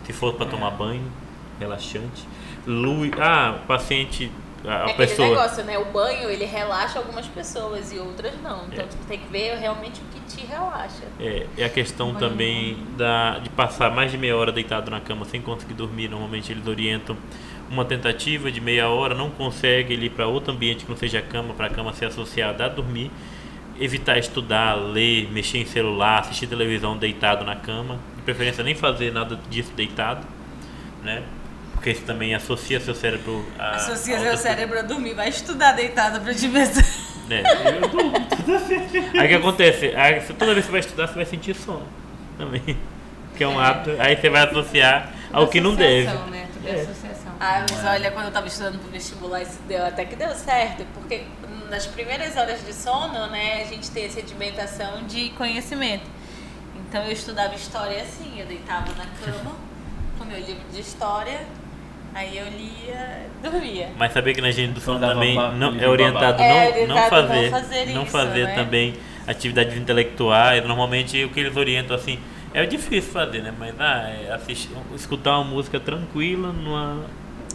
se 0.04 0.12
for 0.12 0.34
para 0.34 0.46
tomar 0.46 0.70
banho, 0.70 1.10
relaxante. 1.58 2.26
Luz, 2.66 3.10
ah, 3.18 3.58
o 3.62 3.66
paciente, 3.66 4.30
a, 4.66 4.72
é 4.72 4.82
aquele 4.82 4.94
pessoa... 4.94 5.28
negócio, 5.28 5.64
né? 5.64 5.78
O 5.78 5.84
banho, 5.86 6.30
ele 6.30 6.44
relaxa 6.44 6.98
algumas 6.98 7.26
pessoas 7.26 7.92
e 7.92 7.98
outras 7.98 8.32
não. 8.42 8.66
Então 8.66 8.84
É. 8.84 8.88
tu 8.88 8.96
tem 9.08 9.18
que 9.18 9.28
ver 9.28 9.56
realmente 9.58 10.00
o 10.00 10.04
que 10.12 10.20
te 10.36 10.46
relaxa. 10.46 11.04
É, 11.20 11.46
é 11.58 11.64
a 11.64 11.68
questão 11.68 12.14
também 12.14 12.78
da, 12.96 13.38
de 13.38 13.50
passar 13.50 13.90
mais 13.90 14.10
de 14.10 14.18
meia 14.18 14.36
hora 14.36 14.50
deitado 14.52 14.90
na 14.90 15.00
cama 15.00 15.24
sem 15.24 15.40
conseguir 15.42 15.74
dormir. 15.74 16.08
Normalmente 16.08 16.50
eles 16.52 16.66
orientam 16.66 17.16
uma 17.70 17.84
tentativa 17.84 18.50
de 18.52 18.60
meia 18.60 18.88
hora, 18.88 19.14
não 19.14 19.30
consegue 19.30 19.92
ele 19.94 20.06
ir 20.06 20.10
para 20.10 20.26
outro 20.26 20.52
ambiente 20.52 20.84
que 20.84 20.90
não 20.90 20.96
seja 20.96 21.18
a 21.18 21.22
cama, 21.22 21.54
para 21.54 21.66
a 21.66 21.70
cama 21.70 21.92
ser 21.92 22.06
associada 22.06 22.64
a 22.64 22.68
dormir. 22.68 23.10
Evitar 23.80 24.18
estudar, 24.18 24.74
ler, 24.74 25.28
mexer 25.32 25.58
em 25.58 25.66
celular, 25.66 26.20
assistir 26.20 26.46
televisão 26.46 26.96
deitado 26.96 27.44
na 27.44 27.56
cama. 27.56 27.98
De 28.16 28.22
preferência 28.22 28.62
nem 28.62 28.74
fazer 28.74 29.12
nada 29.12 29.38
disso 29.50 29.72
deitado, 29.74 30.24
né? 31.02 31.22
Porque 31.84 31.98
isso 31.98 32.06
também 32.06 32.34
associa 32.34 32.80
seu 32.80 32.94
cérebro 32.94 33.46
a. 33.58 33.72
Associa 33.72 34.16
a 34.16 34.20
seu 34.20 34.36
cérebro 34.38 34.78
a 34.78 34.82
dormir, 34.82 35.12
vai 35.12 35.28
estudar 35.28 35.72
deitado 35.72 36.18
pra 36.22 36.32
te 36.32 36.48
ver. 36.48 36.66
se- 36.66 36.82
é, 37.30 37.42
eu 37.76 37.88
durmo 37.90 38.12
toda 38.26 38.58
vez. 38.60 38.94
Aí 39.14 39.26
o 39.26 39.28
que 39.28 39.34
acontece? 39.34 39.86
Aí, 39.94 40.18
toda 40.22 40.54
vez 40.54 40.64
que 40.64 40.70
você 40.70 40.70
vai 40.70 40.80
estudar, 40.80 41.06
você 41.08 41.14
vai 41.14 41.26
sentir 41.26 41.54
sono 41.54 41.86
também. 42.38 42.78
Que 43.36 43.44
é 43.44 43.48
um 43.48 43.60
hábito. 43.60 43.90
Aí 44.00 44.16
você 44.16 44.30
vai 44.30 44.46
associar 44.48 45.12
ao 45.30 45.46
que 45.48 45.60
não 45.60 45.74
deve. 45.74 46.06
Associação, 46.06 46.30
Né? 46.30 46.48
Tudo 46.54 46.68
é 46.68 46.70
É. 46.70 46.80
associação. 46.80 47.32
Ah, 47.38 47.66
mas 47.70 47.84
olha, 47.84 48.10
quando 48.12 48.26
eu 48.26 48.32
tava 48.32 48.46
estudando 48.46 48.78
pro 48.80 48.90
vestibular, 48.90 49.42
isso 49.42 49.58
deu 49.68 49.84
até 49.84 50.06
que 50.06 50.16
deu 50.16 50.30
certo, 50.34 50.86
porque 50.94 51.24
nas 51.68 51.84
primeiras 51.86 52.34
horas 52.38 52.64
de 52.64 52.72
sono, 52.72 53.26
né, 53.26 53.60
a 53.60 53.64
gente 53.66 53.90
tem 53.90 54.06
a 54.06 54.10
sedimentação 54.10 55.02
de 55.06 55.28
conhecimento. 55.30 56.04
Então 56.88 57.04
eu 57.04 57.12
estudava 57.12 57.54
história 57.54 58.00
assim, 58.00 58.40
eu 58.40 58.46
deitava 58.46 58.86
na 58.94 59.04
cama 59.22 59.52
com 60.18 60.24
meu 60.24 60.38
livro 60.38 60.62
de 60.72 60.80
história, 60.80 61.40
aí 62.14 62.38
eu 62.38 62.46
lia, 62.46 63.26
dormia. 63.42 63.88
Mas 63.98 64.12
saber 64.12 64.34
que 64.34 64.40
na 64.40 64.50
higiene 64.50 64.72
do 64.72 64.80
sono 64.80 65.00
também 65.00 65.34
não, 65.34 65.78
é 65.78 65.88
orientado 65.88 66.38
babado. 66.38 66.42
É 66.42 66.48
não, 66.48 66.54
não 66.54 66.70
orientado 66.72 66.86
não 66.88 67.28
fazer, 67.28 67.50
fazer 67.50 67.86
não 67.92 68.02
isso, 68.02 68.12
fazer 68.12 68.44
né? 68.46 68.54
também 68.54 68.94
atividades 69.26 69.76
intelectuais. 69.76 70.64
Normalmente 70.66 71.22
o 71.24 71.30
que 71.30 71.40
eles 71.40 71.56
orientam 71.56 71.96
assim 71.96 72.18
é 72.52 72.64
difícil 72.66 73.12
fazer, 73.12 73.42
né? 73.42 73.52
Mas 73.58 73.74
ah, 73.80 74.08
é 74.28 74.32
assistir, 74.32 74.70
escutar 74.94 75.38
uma 75.38 75.44
música 75.44 75.80
tranquila 75.80 76.52
numa 76.52 77.00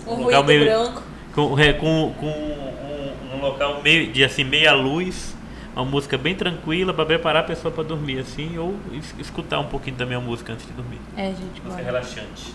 Um 0.05 0.23
local 0.23 0.43
ruído 0.43 0.43
meio 0.45 0.65
branco. 0.65 1.03
com, 1.33 1.59
é, 1.59 1.73
com, 1.73 2.13
com 2.19 2.27
um, 2.27 3.37
um 3.37 3.41
local 3.41 3.81
meio 3.81 4.11
de 4.11 4.23
assim 4.25 4.43
meia 4.43 4.73
luz, 4.73 5.35
uma 5.73 5.85
música 5.85 6.17
bem 6.17 6.35
tranquila 6.35 6.93
para 6.93 7.05
preparar 7.05 7.43
a 7.43 7.45
pessoa 7.45 7.71
para 7.73 7.83
dormir 7.85 8.19
assim, 8.19 8.57
ou 8.57 8.75
es- 8.93 9.15
escutar 9.19 9.59
um 9.59 9.67
pouquinho 9.67 9.95
também 9.95 10.17
a 10.17 10.19
música 10.19 10.51
antes 10.51 10.65
de 10.67 10.73
dormir. 10.73 10.99
É, 11.15 11.27
gente, 11.27 11.39
Música 11.63 11.69
bora. 11.69 11.83
relaxante. 11.83 12.53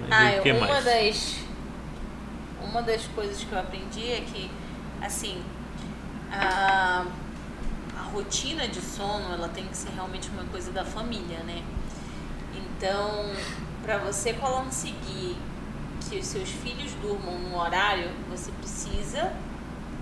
Mas 0.00 0.10
Ah, 0.12 0.40
que 0.42 0.52
uma 0.52 0.66
mais? 0.66 0.84
das 0.84 1.36
uma 2.62 2.82
das 2.82 3.06
coisas 3.06 3.42
que 3.42 3.52
eu 3.52 3.58
aprendi 3.58 4.12
é 4.12 4.20
que 4.20 4.50
assim 5.00 5.42
a, 6.30 7.06
a 7.96 8.02
rotina 8.12 8.68
de 8.68 8.80
sono 8.80 9.32
ela 9.32 9.48
tem 9.48 9.64
que 9.66 9.76
ser 9.76 9.90
realmente 9.90 10.28
uma 10.30 10.44
coisa 10.44 10.70
da 10.70 10.84
família, 10.84 11.38
né? 11.44 11.62
Então, 12.54 13.32
para 13.82 13.98
você 13.98 14.34
conseguir 14.34 15.36
que 16.08 16.18
os 16.18 16.26
seus 16.26 16.48
filhos 16.50 16.92
durmam 17.02 17.38
no 17.38 17.58
horário, 17.58 18.10
você 18.28 18.50
precisa 18.52 19.32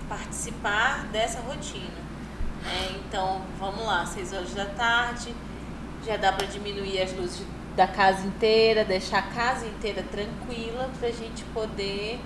participar 0.09 1.05
dessa 1.11 1.39
rotina. 1.41 1.85
né? 2.63 2.95
Então, 2.99 3.41
vamos 3.59 3.85
lá, 3.85 4.05
6 4.05 4.33
horas 4.33 4.53
da 4.53 4.65
tarde, 4.65 5.33
já 6.05 6.17
dá 6.17 6.31
para 6.31 6.45
diminuir 6.47 7.01
as 7.01 7.11
luzes 7.13 7.45
da 7.77 7.85
casa 7.85 8.25
inteira, 8.25 8.83
deixar 8.83 9.19
a 9.19 9.21
casa 9.21 9.67
inteira 9.67 10.01
tranquila 10.01 10.89
para 10.97 11.09
a 11.09 11.11
gente 11.11 11.43
poder 11.53 12.19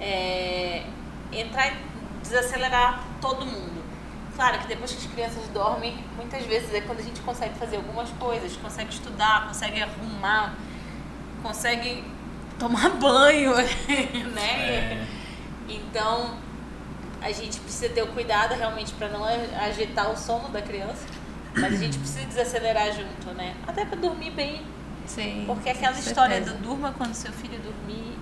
é, 0.00 0.82
entrar 1.32 1.68
e 1.68 1.76
desacelerar 2.20 3.04
todo 3.20 3.46
mundo. 3.46 3.80
Claro 4.34 4.58
que 4.58 4.66
depois 4.66 4.90
que 4.90 5.06
as 5.06 5.12
crianças 5.12 5.46
dormem, 5.54 6.02
muitas 6.16 6.44
vezes 6.44 6.74
é 6.74 6.80
quando 6.80 6.98
a 6.98 7.02
gente 7.02 7.20
consegue 7.20 7.54
fazer 7.54 7.76
algumas 7.76 8.10
coisas, 8.10 8.56
consegue 8.56 8.90
estudar, 8.92 9.46
consegue 9.46 9.80
arrumar, 9.80 10.56
consegue 11.40 12.02
tomar 12.58 12.90
banho, 12.98 13.54
né? 13.54 14.50
É. 14.50 15.06
Então, 15.68 16.36
a 17.22 17.30
gente 17.30 17.60
precisa 17.60 17.94
ter 17.94 18.02
o 18.02 18.08
cuidado 18.08 18.56
realmente 18.56 18.92
para 18.94 19.08
não 19.08 19.24
agitar 19.24 20.10
o 20.10 20.16
sono 20.16 20.48
da 20.48 20.60
criança, 20.60 21.06
mas 21.54 21.74
a 21.74 21.76
gente 21.76 21.96
precisa 21.96 22.26
desacelerar 22.26 22.92
junto, 22.92 23.32
né? 23.36 23.54
Até 23.68 23.84
para 23.84 23.96
dormir 23.96 24.30
bem, 24.32 24.64
Sim. 25.14 25.44
porque 25.46 25.70
aquela 25.70 25.98
história 25.98 26.36
certeza. 26.36 26.56
do 26.56 26.62
durma 26.62 26.92
quando 26.96 27.14
seu 27.14 27.32
filho 27.32 27.58
dormir 27.58 28.16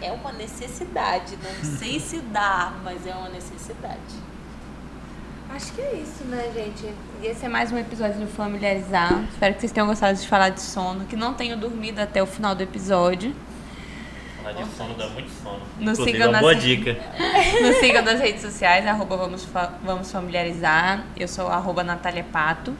é 0.00 0.10
uma 0.10 0.32
necessidade. 0.32 1.36
Não 1.42 1.64
sei 1.78 2.00
se 2.00 2.18
dá, 2.18 2.72
mas 2.82 3.06
é 3.06 3.14
uma 3.14 3.28
necessidade. 3.28 4.00
Acho 5.54 5.72
que 5.72 5.80
é 5.82 5.94
isso, 5.96 6.24
né, 6.24 6.50
gente? 6.54 6.92
Esse 7.22 7.44
é 7.44 7.48
mais 7.48 7.70
um 7.70 7.76
episódio 7.78 8.18
do 8.18 8.26
Familiarizar. 8.26 9.22
Espero 9.30 9.54
que 9.54 9.60
vocês 9.60 9.72
tenham 9.72 9.86
gostado 9.86 10.18
de 10.18 10.26
falar 10.26 10.48
de 10.48 10.62
sono, 10.62 11.04
que 11.04 11.14
não 11.14 11.34
tenham 11.34 11.58
dormido 11.58 12.00
até 12.00 12.22
o 12.22 12.26
final 12.26 12.54
do 12.54 12.62
episódio. 12.62 13.34
Falar 14.42 14.54
de 14.54 14.70
sono 14.74 14.94
dá 14.94 15.06
muito 15.08 15.30
sono. 15.42 15.60
Nos 15.78 15.98
Inclusive, 15.98 16.10
sigam 16.12 16.26
é 16.26 16.28
uma 16.28 16.32
nas 16.32 16.40
boa 16.40 16.54
redes- 16.54 16.64
dica. 16.78 16.96
Nos 17.62 17.76
sigam 17.76 18.02
nas 18.02 18.18
redes 18.18 18.40
sociais, 18.42 18.86
arroba 18.86 19.16
vamos, 19.16 19.44
fa- 19.44 19.74
vamos 19.84 20.10
familiarizar. 20.10 21.04
Eu 21.16 21.28
sou 21.28 21.46
arroba 21.48 21.84
Natália 21.84 22.24
Pato. 22.24 22.74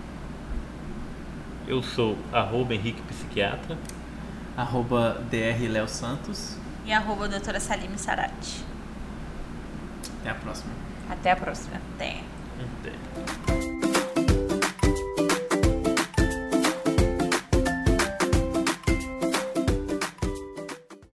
Eu 1.66 1.82
sou 1.82 2.16
arroba 2.32 2.74
Henrique 2.74 3.02
Psiquiatra. 3.02 3.76
arroba 4.56 5.22
DR 5.30 5.68
Léo 5.70 5.88
Santos. 5.88 6.56
E 6.84 6.92
arroba 6.92 7.28
doutora 7.28 7.60
Salim 7.60 7.96
Sarati. 7.96 8.64
Até 10.20 10.30
a 10.30 10.34
próxima. 10.34 10.72
Até 11.08 11.30
a 11.30 11.36
próxima. 11.36 11.76
Até. 11.94 12.20
Até. 12.80 12.92